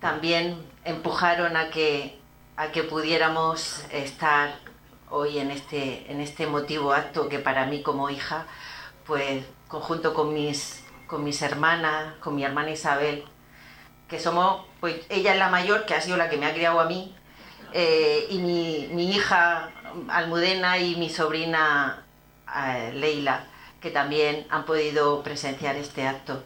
también 0.00 0.64
empujaron 0.84 1.56
a 1.56 1.70
que, 1.70 2.18
a 2.56 2.68
que 2.68 2.82
pudiéramos 2.82 3.84
estar 3.90 4.58
hoy 5.10 5.38
en 5.38 5.50
este, 5.50 6.10
en 6.10 6.20
este 6.20 6.44
emotivo 6.44 6.92
acto 6.92 7.28
que 7.28 7.38
para 7.38 7.66
mí 7.66 7.82
como 7.82 8.10
hija, 8.10 8.46
pues 9.06 9.44
conjunto 9.68 10.14
con 10.14 10.32
mis, 10.32 10.84
con 11.06 11.24
mis 11.24 11.42
hermanas, 11.42 12.14
con 12.20 12.34
mi 12.34 12.44
hermana 12.44 12.70
Isabel, 12.70 13.24
que 14.08 14.18
somos, 14.18 14.66
pues 14.80 14.96
ella 15.08 15.32
es 15.32 15.38
la 15.38 15.48
mayor, 15.48 15.86
que 15.86 15.94
ha 15.94 16.00
sido 16.00 16.16
la 16.16 16.28
que 16.28 16.36
me 16.36 16.46
ha 16.46 16.54
criado 16.54 16.80
a 16.80 16.84
mí, 16.86 17.14
eh, 17.72 18.26
y 18.30 18.38
mi, 18.38 18.88
mi, 18.92 19.10
hija 19.10 19.70
Almudena 20.08 20.78
y 20.78 20.96
mi 20.96 21.10
sobrina 21.10 22.04
eh, 22.56 22.92
Leila, 22.94 23.46
que 23.80 23.90
también 23.90 24.46
han 24.50 24.64
podido 24.64 25.22
presenciar 25.22 25.76
este 25.76 26.06
acto. 26.06 26.44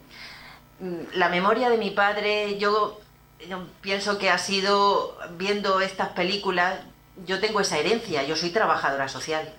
Mm, 0.81 1.03
la 1.15 1.29
memoria 1.29 1.69
de 1.69 1.77
mi 1.77 1.91
padre, 1.91 2.59
yo, 2.59 3.01
yo 3.49 3.67
pienso 3.81 4.19
que 4.19 4.31
ha 4.31 4.39
sido, 4.39 5.19
viendo 5.37 5.81
estas 5.81 6.09
películas, 6.11 6.81
yo 7.27 7.41
tengo 7.41 7.61
esa 7.61 7.79
herencia, 7.79 8.23
yo 8.23 8.37
soy 8.37 8.51
trabajadora 8.51 9.09
social. 9.09 9.53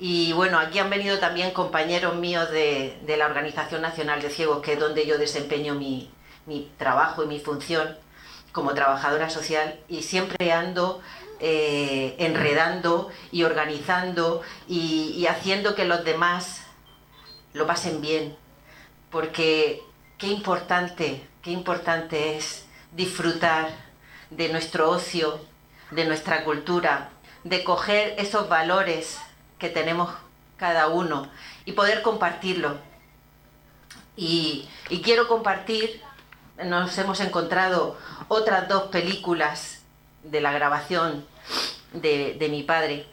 Y 0.00 0.32
bueno, 0.32 0.58
aquí 0.58 0.80
han 0.80 0.90
venido 0.90 1.18
también 1.20 1.52
compañeros 1.52 2.16
míos 2.16 2.50
de, 2.50 2.98
de 3.06 3.16
la 3.16 3.26
Organización 3.26 3.82
Nacional 3.82 4.20
de 4.20 4.30
Ciegos, 4.30 4.62
que 4.62 4.72
es 4.72 4.80
donde 4.80 5.06
yo 5.06 5.18
desempeño 5.18 5.74
mi, 5.74 6.10
mi 6.46 6.70
trabajo 6.78 7.24
y 7.24 7.26
mi 7.26 7.40
función 7.40 7.96
como 8.54 8.72
trabajadora 8.72 9.30
social, 9.30 9.80
y 9.88 10.02
siempre 10.02 10.52
ando 10.52 11.02
eh, 11.40 12.14
enredando 12.20 13.10
y 13.32 13.42
organizando 13.42 14.42
y, 14.68 15.26
haciendo 15.26 15.74
que 15.74 15.84
los 15.84 16.04
demás 16.04 16.62
lo 17.52 17.66
pasen 17.66 18.00
bien. 18.00 18.36
Porque 19.10 19.82
qué 20.18 20.28
importante, 20.28 21.26
qué 21.42 21.50
importante 21.50 22.36
es 22.36 22.66
disfrutar 22.92 23.70
de 24.30 24.50
nuestro 24.50 24.88
ocio, 24.88 25.40
de 25.90 26.04
nuestra 26.04 26.44
cultura, 26.44 27.10
de 27.42 27.64
coger 27.64 28.14
esos 28.18 28.48
valores 28.48 29.18
que 29.58 29.68
tenemos 29.68 30.14
cada 30.56 30.86
uno 30.86 31.28
y 31.64 31.72
poder 31.72 32.02
compartirlo. 32.02 32.78
Y 34.16 34.68
quiero 35.02 35.26
compartir, 35.26 36.03
nos 36.62 36.96
hemos 36.98 37.20
encontrado 37.20 37.96
otras 38.28 38.68
dos 38.68 38.84
películas 38.84 39.80
de 40.22 40.40
la 40.40 40.52
grabación 40.52 41.24
de, 41.92 42.36
de, 42.38 42.48
mi 42.48 42.62
padre, 42.62 43.06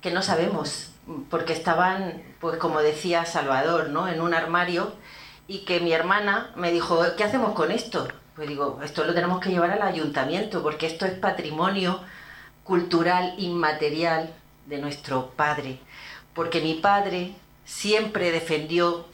que 0.00 0.10
no 0.10 0.22
sabemos, 0.22 0.90
porque 1.30 1.52
estaban, 1.52 2.22
pues 2.40 2.58
como 2.58 2.80
decía 2.80 3.24
Salvador, 3.24 3.90
¿no? 3.90 4.08
en 4.08 4.20
un 4.20 4.34
armario, 4.34 4.92
y 5.46 5.60
que 5.60 5.80
mi 5.80 5.92
hermana 5.92 6.50
me 6.56 6.72
dijo, 6.72 7.02
¿qué 7.16 7.24
hacemos 7.24 7.54
con 7.54 7.70
esto? 7.70 8.08
Pues 8.34 8.48
digo, 8.48 8.80
esto 8.82 9.04
lo 9.04 9.14
tenemos 9.14 9.40
que 9.40 9.50
llevar 9.50 9.70
al 9.70 9.82
ayuntamiento, 9.82 10.62
porque 10.62 10.86
esto 10.86 11.06
es 11.06 11.12
patrimonio 11.12 12.00
cultural 12.64 13.34
inmaterial 13.38 14.32
de 14.66 14.78
nuestro 14.78 15.30
padre, 15.30 15.78
porque 16.34 16.60
mi 16.60 16.74
padre 16.74 17.34
siempre 17.64 18.32
defendió 18.32 19.06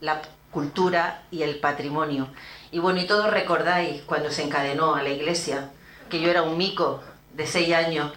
la 0.00 0.22
cultura 0.54 1.24
y 1.30 1.42
el 1.42 1.58
patrimonio. 1.58 2.28
Y 2.70 2.78
bueno, 2.78 3.00
y 3.00 3.06
todos 3.06 3.30
recordáis 3.30 4.02
cuando 4.02 4.30
se 4.30 4.44
encadenó 4.44 4.94
a 4.94 5.02
la 5.02 5.10
iglesia, 5.10 5.70
que 6.08 6.20
yo 6.20 6.30
era 6.30 6.42
un 6.42 6.56
mico 6.56 7.02
de 7.34 7.46
seis 7.46 7.74
años, 7.74 8.12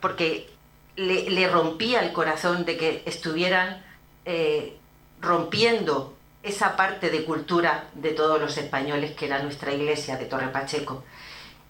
porque 0.00 0.50
le, 0.96 1.48
rompía 1.48 2.00
el 2.00 2.12
corazón 2.12 2.64
de 2.64 2.76
que 2.76 3.02
estuvieran 3.06 3.84
eh, 4.24 4.76
rompiendo 5.20 6.14
esa 6.42 6.76
parte 6.76 7.10
de 7.10 7.24
cultura 7.24 7.84
de 7.94 8.10
todos 8.10 8.40
los 8.40 8.56
españoles 8.58 9.12
que 9.12 9.26
era 9.26 9.42
nuestra 9.42 9.72
iglesia 9.72 10.16
de 10.16 10.26
Torre 10.26 10.48
Pacheco. 10.48 11.04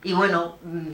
Y 0.03 0.13
bueno, 0.15 0.57
mm, 0.63 0.93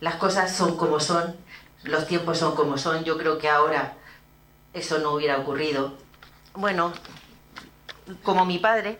las 0.00 0.16
cosas 0.16 0.54
son 0.54 0.76
como 0.76 1.00
son, 1.00 1.36
los 1.84 2.06
tiempos 2.06 2.38
son 2.38 2.54
como 2.54 2.78
son, 2.78 3.04
yo 3.04 3.16
creo 3.16 3.38
que 3.38 3.48
ahora 3.48 3.94
eso 4.74 4.98
no 4.98 5.12
hubiera 5.12 5.38
ocurrido. 5.38 5.94
Bueno, 6.54 6.92
como 8.22 8.44
mi 8.44 8.58
padre, 8.58 8.98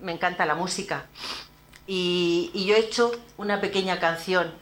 me 0.00 0.12
encanta 0.12 0.46
la 0.46 0.54
música 0.54 1.06
y, 1.86 2.64
yo 2.66 2.74
he 2.74 2.80
hecho 2.80 3.12
una 3.36 3.60
pequeña 3.60 4.00
canción 4.00 4.52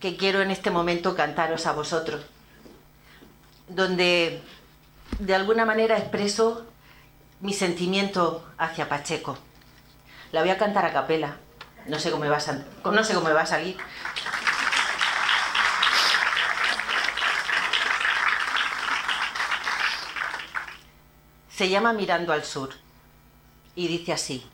que 0.00 0.16
quiero 0.16 0.40
en 0.40 0.50
este 0.50 0.70
momento 0.70 1.14
cantaros 1.14 1.66
a 1.66 1.72
vosotros, 1.72 2.24
donde 3.68 4.40
de 5.18 5.34
alguna 5.34 5.64
manera 5.64 5.98
expreso 5.98 6.66
mi 7.40 7.52
sentimiento 7.52 8.46
hacia 8.56 8.88
Pacheco. 8.88 9.36
La 10.32 10.40
voy 10.40 10.50
a 10.50 10.58
cantar 10.58 10.84
a 10.84 10.92
capela, 10.92 11.36
no 11.86 11.98
sé 11.98 12.10
cómo 12.10 12.24
me 12.24 12.30
va 12.30 12.36
a 12.36 13.46
salir. 13.46 13.76
Se 21.50 21.68
llama 21.68 21.92
Mirando 21.92 22.32
al 22.32 22.44
Sur 22.44 22.87
y 23.78 23.86
dice 23.86 24.12
así. 24.12 24.44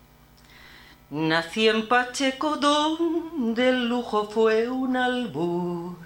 Nací 1.08 1.66
en 1.66 1.88
Pacheco 1.88 2.56
donde 2.56 3.70
el 3.70 3.88
lujo 3.88 4.28
fue 4.28 4.68
un 4.68 4.98
albur. 4.98 5.96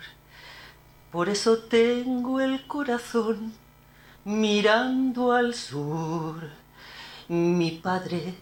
Por 1.11 1.28
eso 1.28 1.59
tengo 1.59 2.40
el 2.40 2.64
corazón 2.68 3.52
mirando 4.24 5.33
al 5.33 5.52
sur. 5.54 6.48
Mi 7.26 7.72
padre 7.72 8.35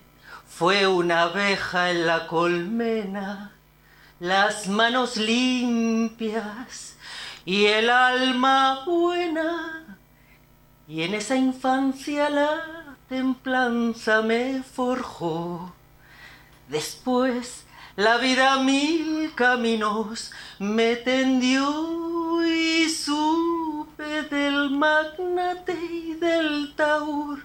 fue 0.46 0.86
una 0.86 1.22
abeja 1.22 1.90
en 1.90 2.06
la 2.06 2.26
colmena, 2.26 3.52
las 4.20 4.68
manos 4.68 5.16
limpias 5.16 6.96
y 7.46 7.64
el 7.64 7.88
alma 7.88 8.84
buena. 8.84 9.96
Y 10.86 11.02
en 11.02 11.14
esa 11.14 11.34
infancia 11.34 12.28
la 12.28 12.75
templanza 13.08 14.22
me 14.22 14.62
forjó. 14.62 15.72
Después 16.68 17.64
la 17.96 18.16
vida 18.18 18.58
mil 18.58 19.32
caminos 19.34 20.32
me 20.58 20.96
tendió 20.96 22.44
y 22.46 22.88
supe 22.90 24.22
del 24.22 24.70
magnate 24.70 25.72
y 25.72 26.14
del 26.14 26.74
taur. 26.74 27.38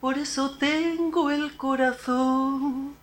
Por 0.00 0.18
eso 0.18 0.50
tengo 0.52 1.30
el 1.30 1.56
corazón 1.56 2.96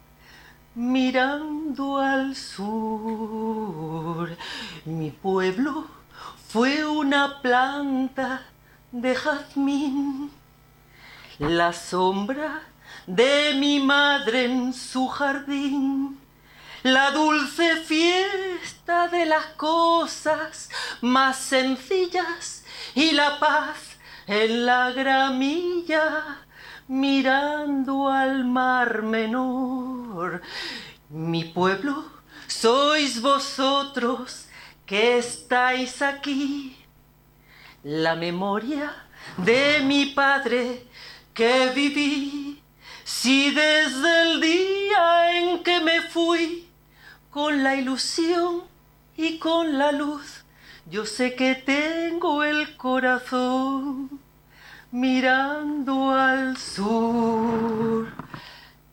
mirando 0.76 1.98
al 1.98 2.36
sur. 2.36 4.30
Mi 4.86 5.12
pueblo 5.12 5.86
fue 6.48 6.86
una 6.86 7.42
planta 7.42 8.46
de 8.92 9.16
jazmín. 9.16 10.43
La 11.40 11.74
sombra 11.74 12.62
de 13.08 13.56
mi 13.56 13.80
madre 13.80 14.46
en 14.46 14.72
su 14.72 15.08
jardín, 15.08 16.20
la 16.84 17.10
dulce 17.10 17.78
fiesta 17.78 19.08
de 19.08 19.26
las 19.26 19.46
cosas 19.58 20.70
más 21.02 21.38
sencillas 21.38 22.64
y 22.94 23.12
la 23.12 23.40
paz 23.40 23.98
en 24.28 24.66
la 24.66 24.92
gramilla 24.92 26.46
mirando 26.88 28.10
al 28.10 28.46
mar 28.46 29.02
menor. 29.02 30.42
Mi 31.10 31.46
pueblo 31.46 32.06
sois 32.48 33.20
vosotros 33.22 34.46
que 34.86 35.18
estáis 35.18 36.02
aquí. 36.04 36.78
La 37.84 38.16
memoria 38.16 38.94
de 39.38 39.82
mi 39.84 40.06
padre 40.08 40.88
que 41.34 41.72
viví, 41.74 42.62
si 43.04 43.52
desde 43.52 44.22
el 44.22 44.42
día 44.42 45.40
en 45.40 45.64
que 45.64 45.80
me 45.80 46.02
fui, 46.02 46.68
con 47.32 47.64
la 47.64 47.76
ilusión 47.76 48.64
y 49.18 49.40
con 49.40 49.78
la 49.78 49.92
luz, 49.92 50.44
yo 50.90 51.06
sé 51.06 51.36
que 51.36 51.56
tengo 51.56 52.44
el 52.44 52.78
corazón 52.78 54.20
mirando 54.92 56.12
al 56.12 56.58
sur. 56.58 58.08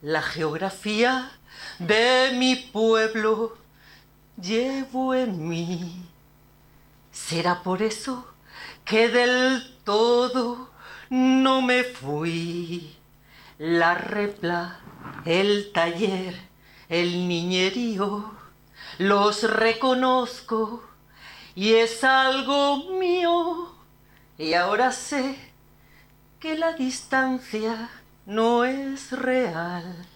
La 0.00 0.22
geografía 0.22 1.30
de 1.78 2.32
mi 2.38 2.56
pueblo 2.56 3.58
llevo 4.40 5.14
en 5.14 5.46
mí. 5.46 6.06
¿Será 7.12 7.62
por 7.62 7.82
eso 7.82 8.26
que 8.86 9.08
del 9.10 9.76
todo 9.84 10.69
no 11.10 11.60
me 11.60 11.82
fui? 11.82 12.96
La 13.58 13.94
repla, 13.94 14.80
el 15.26 15.70
taller, 15.72 16.34
el 16.88 17.28
niñerío, 17.28 18.32
los 18.98 19.42
reconozco 19.42 20.82
y 21.54 21.74
es 21.74 22.04
algo 22.04 22.98
mío. 22.98 23.74
Y 24.38 24.54
ahora 24.54 24.92
sé 24.92 25.36
que 26.38 26.56
la 26.56 26.72
distancia 26.72 27.90
no 28.24 28.64
es 28.64 29.12
real. 29.12 30.06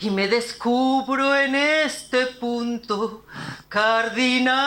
Y 0.00 0.10
me 0.10 0.28
descubro 0.28 1.36
en 1.36 1.56
este 1.56 2.26
punto 2.26 3.24
cardinal, 3.68 4.62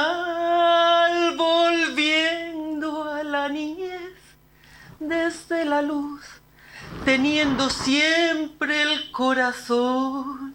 volviendo 1.38 3.06
a 3.06 3.24
la 3.24 3.48
niñez 3.48 3.91
desde 5.02 5.66
la 5.66 5.82
luz, 5.82 6.22
teniendo 7.04 7.70
siempre 7.70 8.84
el 8.84 9.12
corazón 9.12 10.54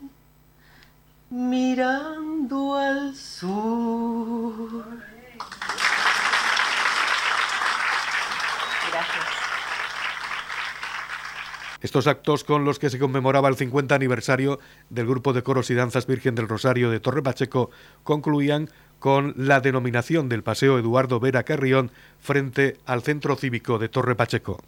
mirando 1.31 2.77
al 2.77 3.15
sur. 3.17 4.85
Estos 11.83 12.07
actos 12.07 12.43
con 12.43 12.65
los 12.65 12.79
que 12.79 12.89
se 12.89 12.99
conmemoraba 12.99 13.49
el 13.49 13.57
50 13.57 13.95
aniversario 13.95 14.59
del 14.91 15.07
grupo 15.07 15.33
de 15.33 15.43
coros 15.43 15.71
y 15.71 15.75
danzas 15.75 16.07
Virgen 16.07 16.35
del 16.35 16.49
Rosario 16.49 16.91
de 16.91 17.01
Torre 17.01 17.23
Pacheco 17.23 17.71
concluían 18.03 18.71
con 19.07 19.35
la 19.37 19.61
denominación 19.61 20.29
del 20.29 20.43
Paseo 20.43 20.81
Eduardo 20.81 21.21
Vera 21.21 21.45
Carrión 21.45 21.93
frente 22.19 22.79
al 22.87 23.03
Centro 23.03 23.37
Cívico 23.37 23.79
de 23.79 23.89
Torre 23.89 24.17
Pacheco. 24.17 24.61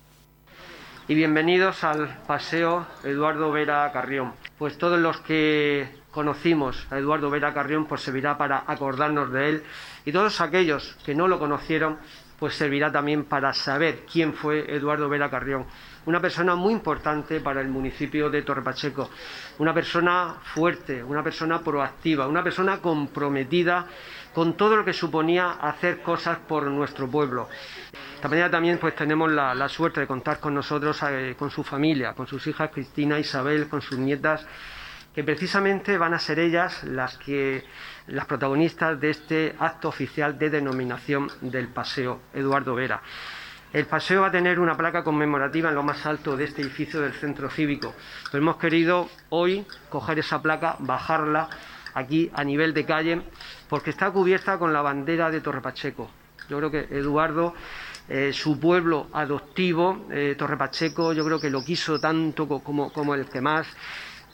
Y 1.09 1.17
bienvenidos 1.17 1.83
al 1.83 2.21
Paseo 2.25 2.87
Eduardo 3.03 3.51
Vera 3.51 3.91
Carrión. 3.93 4.35
Pues 4.57 4.79
todos 4.79 5.01
los 5.01 5.19
que 5.23 5.89
conocimos 6.13 6.87
a 6.93 6.99
Eduardo 6.99 7.31
Vera 7.31 7.53
Carrión, 7.53 7.87
pues 7.87 8.03
servirá 8.03 8.39
para 8.39 8.63
acordarnos 8.65 9.33
de 9.33 9.49
él. 9.49 9.63
Y 10.05 10.13
todos 10.13 10.41
aquellos 10.41 10.97
que 11.05 11.17
no 11.17 11.27
lo 11.27 11.41
conocieron, 11.41 11.99
pues 12.39 12.55
servirá 12.55 12.93
también 12.93 13.25
para 13.25 13.53
saber 13.53 14.05
quién 14.09 14.35
fue 14.35 14.73
Eduardo 14.73 15.09
Vera 15.09 15.31
Carrión 15.31 15.67
una 16.09 16.21
persona 16.21 16.55
muy 16.55 16.73
importante 16.73 17.39
para 17.41 17.61
el 17.61 17.69
municipio 17.69 18.31
de 18.31 18.41
Torrepacheco, 18.41 19.11
una 19.59 19.75
persona 19.75 20.37
fuerte, 20.43 21.05
una 21.05 21.23
persona 21.23 21.61
proactiva, 21.61 22.27
una 22.27 22.43
persona 22.43 22.79
comprometida 22.79 23.87
con 24.35 24.57
todo 24.57 24.77
lo 24.77 24.85
que 24.85 24.93
suponía 24.93 25.53
hacer 25.53 26.03
cosas 26.03 26.39
por 26.39 26.65
nuestro 26.65 27.09
pueblo. 27.09 27.49
Esta 28.15 28.29
mañana 28.29 28.51
también 28.51 28.79
pues 28.79 28.95
tenemos 28.97 29.31
la, 29.31 29.69
suerte 29.69 30.01
de 30.01 30.07
contar 30.07 30.41
con 30.41 30.55
nosotros, 30.55 31.01
eh, 31.09 31.37
con 31.39 31.51
su 31.51 31.63
familia, 31.63 32.15
con 32.15 32.27
sus 32.27 32.47
hijas 32.47 32.71
Cristina, 32.73 33.19
Isabel, 33.19 33.69
con 33.69 33.81
sus 33.81 33.99
nietas, 33.99 34.47
que 35.15 35.25
precisamente 35.25 35.99
van 35.99 36.15
a 36.15 36.19
ser 36.19 36.39
ellas 36.39 36.85
las 36.85 37.17
que 37.19 37.65
las 38.07 38.27
protagonistas 38.27 39.01
de 39.01 39.11
este 39.11 39.57
acto 39.59 39.89
oficial 39.89 40.39
de 40.39 40.51
denominación 40.51 41.31
del 41.41 41.69
paseo 41.69 42.21
Eduardo 42.35 42.75
Vera. 42.75 43.03
El 43.73 43.85
paseo 43.85 44.23
va 44.23 44.29
a 44.29 44.31
tener 44.31 44.59
una 44.61 44.77
placa 44.77 45.05
conmemorativa 45.05 45.69
en 45.69 45.75
lo 45.75 45.83
más 45.83 46.07
alto 46.07 46.37
de 46.37 46.45
este 46.45 46.63
edificio 46.63 47.03
del 47.03 47.13
centro 47.13 47.51
cívico. 47.51 47.95
Pero 48.31 48.43
hemos 48.43 48.57
querido 48.57 49.11
hoy 49.29 49.67
coger 49.91 50.19
esa 50.19 50.41
placa, 50.41 50.77
bajarla 50.79 51.51
aquí 51.99 52.31
a 52.33 52.45
nivel 52.45 52.73
de 52.75 52.85
calle, 52.85 53.23
porque 53.69 53.91
está 53.91 54.11
cubierta 54.11 54.59
con 54.59 54.73
la 54.73 54.83
bandera 54.83 55.31
de 55.31 55.41
Torre 55.41 55.61
Pacheco. 55.61 56.11
Yo 56.49 56.59
creo 56.59 56.71
que 56.71 56.89
Eduardo, 56.91 57.55
eh, 58.09 58.33
su 58.33 58.59
pueblo 58.59 59.09
adoptivo, 59.13 60.07
eh, 60.11 60.35
Torre 60.39 60.57
Pacheco, 60.57 61.13
yo 61.13 61.25
creo 61.25 61.39
que 61.39 61.51
lo 61.51 61.63
quiso 61.63 62.01
tanto 62.01 62.49
como, 62.49 62.93
como 62.93 63.15
el 63.15 63.27
que 63.27 63.41
más 63.41 63.67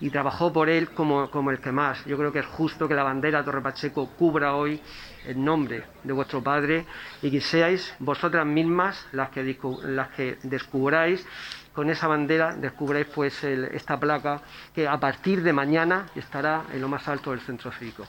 y 0.01 0.11
trabajó 0.11 0.53
por 0.53 0.69
él 0.69 0.91
como, 0.91 1.31
como, 1.31 1.51
el 1.51 1.61
que 1.61 1.73
más. 1.73 2.05
Yo 2.05 2.17
creo 2.17 2.33
que 2.33 2.41
es 2.41 2.47
justo 2.47 2.89
que 2.89 2.95
la 2.95 3.03
bandera 3.03 3.45
Torre 3.45 3.63
Pacheco 3.63 4.11
cubra 4.19 4.55
hoy 4.55 4.81
en 5.27 5.45
nombre 5.45 5.85
de 6.03 6.13
vuestro 6.13 6.43
Padre 6.43 6.85
y 7.23 7.31
que 7.31 7.41
seáis 7.41 7.95
vosotras 7.99 8.47
mismas 8.47 9.07
las 9.13 9.31
que, 9.31 9.57
las 9.85 10.09
que 10.11 10.39
descubráis 10.43 11.27
con 11.75 11.91
esa 11.91 12.07
bandera 12.07 12.55
descubráis 12.55 13.07
pues 13.15 13.43
esta 13.45 13.99
placa 13.99 14.43
que 14.75 14.87
a 14.87 14.99
partir 14.99 15.43
de 15.43 15.53
mañana 15.53 16.07
estará 16.15 16.65
en 16.73 16.81
lo 16.81 16.89
más 16.89 17.09
alto 17.09 17.33
del 17.33 17.41
centro 17.41 17.73
cívico. 17.73 18.07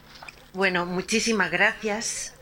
Bueno, 0.53 0.85
muchísimas 0.85 1.51
gracias. 1.51 2.35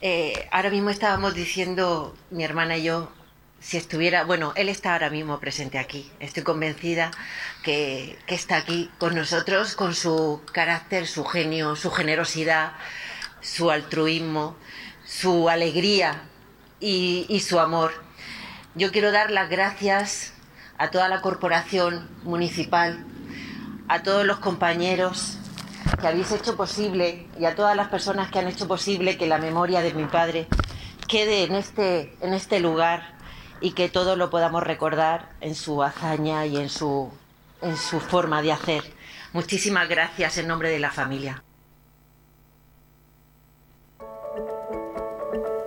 Eh, 0.00 0.48
ahora 0.52 0.70
mismo 0.70 0.90
estábamos 0.90 1.34
diciendo 1.34 2.14
mi 2.30 2.44
hermana 2.44 2.76
y 2.76 2.84
yo 2.84 3.10
si 3.58 3.76
estuviera, 3.76 4.24
bueno, 4.24 4.52
él 4.56 4.70
está 4.70 4.94
ahora 4.94 5.10
mismo 5.10 5.38
presente 5.38 5.78
aquí. 5.78 6.10
Estoy 6.18 6.42
convencida 6.42 7.10
que, 7.62 8.18
que 8.26 8.34
está 8.34 8.56
aquí 8.56 8.90
con 8.98 9.14
nosotros, 9.14 9.74
con 9.74 9.94
su 9.94 10.40
carácter, 10.52 11.06
su 11.06 11.24
genio, 11.24 11.76
su 11.76 11.90
generosidad, 11.90 12.72
su 13.40 13.70
altruismo, 13.70 14.56
su 15.04 15.48
alegría 15.48 16.22
y, 16.78 17.42
su 17.46 17.58
amor. 17.58 17.92
Yo 18.74 18.92
quiero 18.92 19.12
dar 19.12 19.30
las 19.30 19.50
gracias 19.50 20.32
a 20.80 20.90
toda 20.90 21.08
la 21.08 21.20
corporación 21.20 22.08
municipal, 22.22 23.04
a 23.86 24.02
todos 24.02 24.24
los 24.24 24.38
compañeros 24.38 25.36
que 26.00 26.06
habéis 26.06 26.32
hecho 26.32 26.56
posible 26.56 27.26
y 27.38 27.44
a 27.44 27.54
todas 27.54 27.76
las 27.76 27.88
personas 27.88 28.30
que 28.30 28.38
han 28.38 28.48
hecho 28.48 28.66
posible 28.66 29.18
que 29.18 29.26
la 29.26 29.36
memoria 29.36 29.82
de 29.82 29.92
mi 29.92 30.06
padre 30.06 30.46
quede 31.06 31.44
en 31.44 31.54
este, 31.54 32.16
en 32.22 32.32
este 32.32 32.60
lugar 32.60 33.12
y 33.60 33.72
que 33.72 33.90
todos 33.90 34.16
lo 34.16 34.30
podamos 34.30 34.62
recordar 34.62 35.28
en 35.42 35.54
su 35.54 35.82
hazaña 35.82 36.46
y 36.46 36.56
en 36.56 36.70
su, 36.70 37.12
en 37.60 37.76
su 37.76 38.00
forma 38.00 38.40
de 38.40 38.52
hacer. 38.52 38.82
Muchísimas 39.34 39.86
gracias 39.86 40.38
en 40.38 40.48
nombre 40.48 40.70
de 40.70 40.78
la 40.78 40.90
familia. 40.90 41.42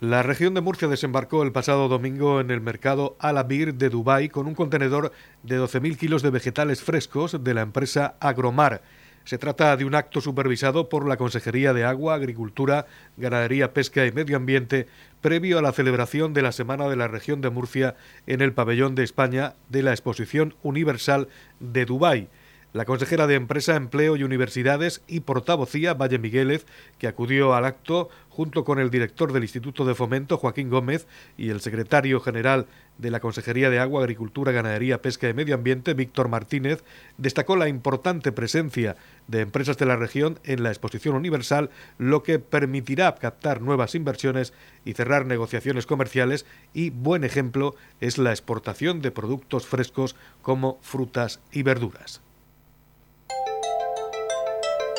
La 0.00 0.22
región 0.22 0.54
de 0.54 0.60
Murcia 0.60 0.86
desembarcó 0.86 1.42
el 1.42 1.50
pasado 1.50 1.88
domingo 1.88 2.40
en 2.40 2.52
el 2.52 2.60
mercado 2.60 3.16
Alabir 3.18 3.74
de 3.74 3.88
Dubái 3.88 4.28
con 4.28 4.46
un 4.46 4.54
contenedor 4.54 5.10
de 5.42 5.58
12.000 5.58 5.96
kilos 5.96 6.22
de 6.22 6.30
vegetales 6.30 6.82
frescos 6.82 7.42
de 7.42 7.52
la 7.52 7.62
empresa 7.62 8.14
Agromar. 8.20 8.80
Se 9.24 9.38
trata 9.38 9.76
de 9.76 9.84
un 9.84 9.96
acto 9.96 10.20
supervisado 10.20 10.88
por 10.88 11.08
la 11.08 11.16
Consejería 11.16 11.72
de 11.72 11.82
Agua, 11.82 12.14
Agricultura, 12.14 12.86
Ganadería, 13.16 13.72
Pesca 13.74 14.06
y 14.06 14.12
Medio 14.12 14.36
Ambiente 14.36 14.86
previo 15.20 15.58
a 15.58 15.62
la 15.62 15.72
celebración 15.72 16.32
de 16.32 16.42
la 16.42 16.52
Semana 16.52 16.88
de 16.88 16.94
la 16.94 17.08
Región 17.08 17.40
de 17.40 17.50
Murcia 17.50 17.96
en 18.28 18.40
el 18.40 18.52
Pabellón 18.52 18.94
de 18.94 19.02
España 19.02 19.56
de 19.68 19.82
la 19.82 19.90
Exposición 19.90 20.54
Universal 20.62 21.26
de 21.58 21.84
Dubái. 21.86 22.28
La 22.74 22.84
consejera 22.84 23.26
de 23.26 23.34
Empresa, 23.34 23.76
Empleo 23.76 24.16
y 24.16 24.24
Universidades 24.24 25.00
y 25.08 25.20
portavocía, 25.20 25.94
Valle 25.94 26.18
Migueles, 26.18 26.66
que 26.98 27.08
acudió 27.08 27.54
al 27.54 27.64
acto 27.64 28.10
junto 28.28 28.64
con 28.64 28.78
el 28.78 28.90
director 28.90 29.32
del 29.32 29.42
Instituto 29.42 29.86
de 29.86 29.94
Fomento, 29.94 30.36
Joaquín 30.36 30.68
Gómez, 30.68 31.06
y 31.38 31.48
el 31.48 31.62
secretario 31.62 32.20
general 32.20 32.66
de 32.98 33.10
la 33.10 33.20
Consejería 33.20 33.70
de 33.70 33.78
Agua, 33.78 34.02
Agricultura, 34.02 34.52
Ganadería, 34.52 35.00
Pesca 35.00 35.30
y 35.30 35.34
Medio 35.34 35.54
Ambiente, 35.54 35.94
Víctor 35.94 36.28
Martínez, 36.28 36.84
destacó 37.16 37.56
la 37.56 37.68
importante 37.68 38.32
presencia 38.32 38.96
de 39.28 39.40
empresas 39.40 39.78
de 39.78 39.86
la 39.86 39.96
región 39.96 40.38
en 40.44 40.62
la 40.62 40.68
exposición 40.68 41.14
universal, 41.14 41.70
lo 41.96 42.22
que 42.22 42.38
permitirá 42.38 43.14
captar 43.14 43.62
nuevas 43.62 43.94
inversiones 43.94 44.52
y 44.84 44.92
cerrar 44.92 45.24
negociaciones 45.24 45.86
comerciales 45.86 46.44
y 46.74 46.90
buen 46.90 47.24
ejemplo 47.24 47.74
es 48.02 48.18
la 48.18 48.30
exportación 48.30 49.00
de 49.00 49.10
productos 49.10 49.66
frescos 49.66 50.16
como 50.42 50.78
frutas 50.82 51.40
y 51.50 51.62
verduras. 51.62 52.20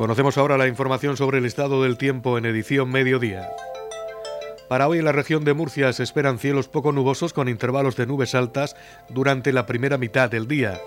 Conocemos 0.00 0.38
ahora 0.38 0.56
la 0.56 0.66
información 0.66 1.18
sobre 1.18 1.36
el 1.36 1.44
estado 1.44 1.82
del 1.82 1.98
tiempo 1.98 2.38
en 2.38 2.46
edición 2.46 2.90
mediodía. 2.90 3.50
Para 4.66 4.88
hoy 4.88 4.96
en 4.96 5.04
la 5.04 5.12
región 5.12 5.44
de 5.44 5.52
Murcia 5.52 5.92
se 5.92 6.02
esperan 6.02 6.38
cielos 6.38 6.68
poco 6.68 6.90
nubosos 6.90 7.34
con 7.34 7.50
intervalos 7.50 7.96
de 7.96 8.06
nubes 8.06 8.34
altas 8.34 8.76
durante 9.10 9.52
la 9.52 9.66
primera 9.66 9.98
mitad 9.98 10.30
del 10.30 10.48
día. 10.48 10.80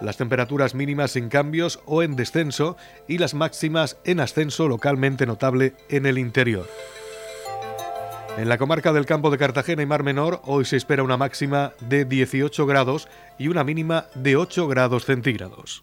Las 0.00 0.18
temperaturas 0.18 0.76
mínimas 0.76 1.10
sin 1.10 1.30
cambios 1.30 1.80
o 1.84 2.04
en 2.04 2.14
descenso 2.14 2.76
y 3.08 3.18
las 3.18 3.34
máximas 3.34 3.96
en 4.04 4.20
ascenso 4.20 4.68
localmente 4.68 5.26
notable 5.26 5.74
en 5.88 6.06
el 6.06 6.16
interior. 6.16 6.68
En 8.38 8.48
la 8.48 8.56
comarca 8.56 8.92
del 8.92 9.04
campo 9.04 9.30
de 9.30 9.38
Cartagena 9.38 9.82
y 9.82 9.86
Mar 9.86 10.04
Menor 10.04 10.40
hoy 10.44 10.64
se 10.64 10.76
espera 10.76 11.02
una 11.02 11.16
máxima 11.16 11.72
de 11.80 12.04
18 12.04 12.66
grados 12.66 13.08
y 13.36 13.48
una 13.48 13.64
mínima 13.64 14.06
de 14.14 14.36
8 14.36 14.68
grados 14.68 15.06
centígrados. 15.06 15.82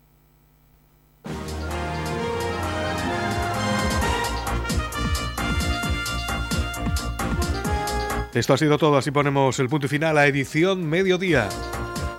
Esto 8.33 8.53
ha 8.53 8.57
sido 8.57 8.77
todo, 8.77 8.97
así 8.97 9.11
ponemos 9.11 9.59
el 9.59 9.67
punto 9.67 9.89
final 9.89 10.17
a 10.17 10.25
edición 10.25 10.89
mediodía. 10.89 11.49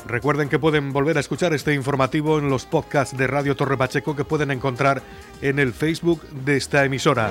Recuerden 0.07 0.51
que 0.51 0.59
pueden 0.59 0.93
volver 0.93 1.17
a 1.17 1.21
escuchar 1.21 1.55
este 1.55 1.73
informativo 1.73 2.39
en 2.39 2.51
los 2.51 2.67
podcasts 2.67 3.17
de 3.17 3.27
Radio 3.27 3.57
Torre 3.57 3.79
Pacheco 3.79 4.15
que 4.15 4.25
pueden 4.25 4.51
encontrar 4.51 5.03
en 5.41 5.59
el 5.59 5.73
Facebook 5.73 6.21
de 6.45 6.59
esta 6.59 6.85
emisora. 6.85 7.31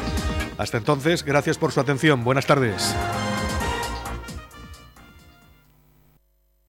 Hasta 0.59 0.79
entonces, 0.79 1.25
gracias 1.25 1.59
por 1.59 1.73
su 1.73 1.81
atención. 1.81 2.23
Buenas 2.23 2.47
tardes. 2.47 2.95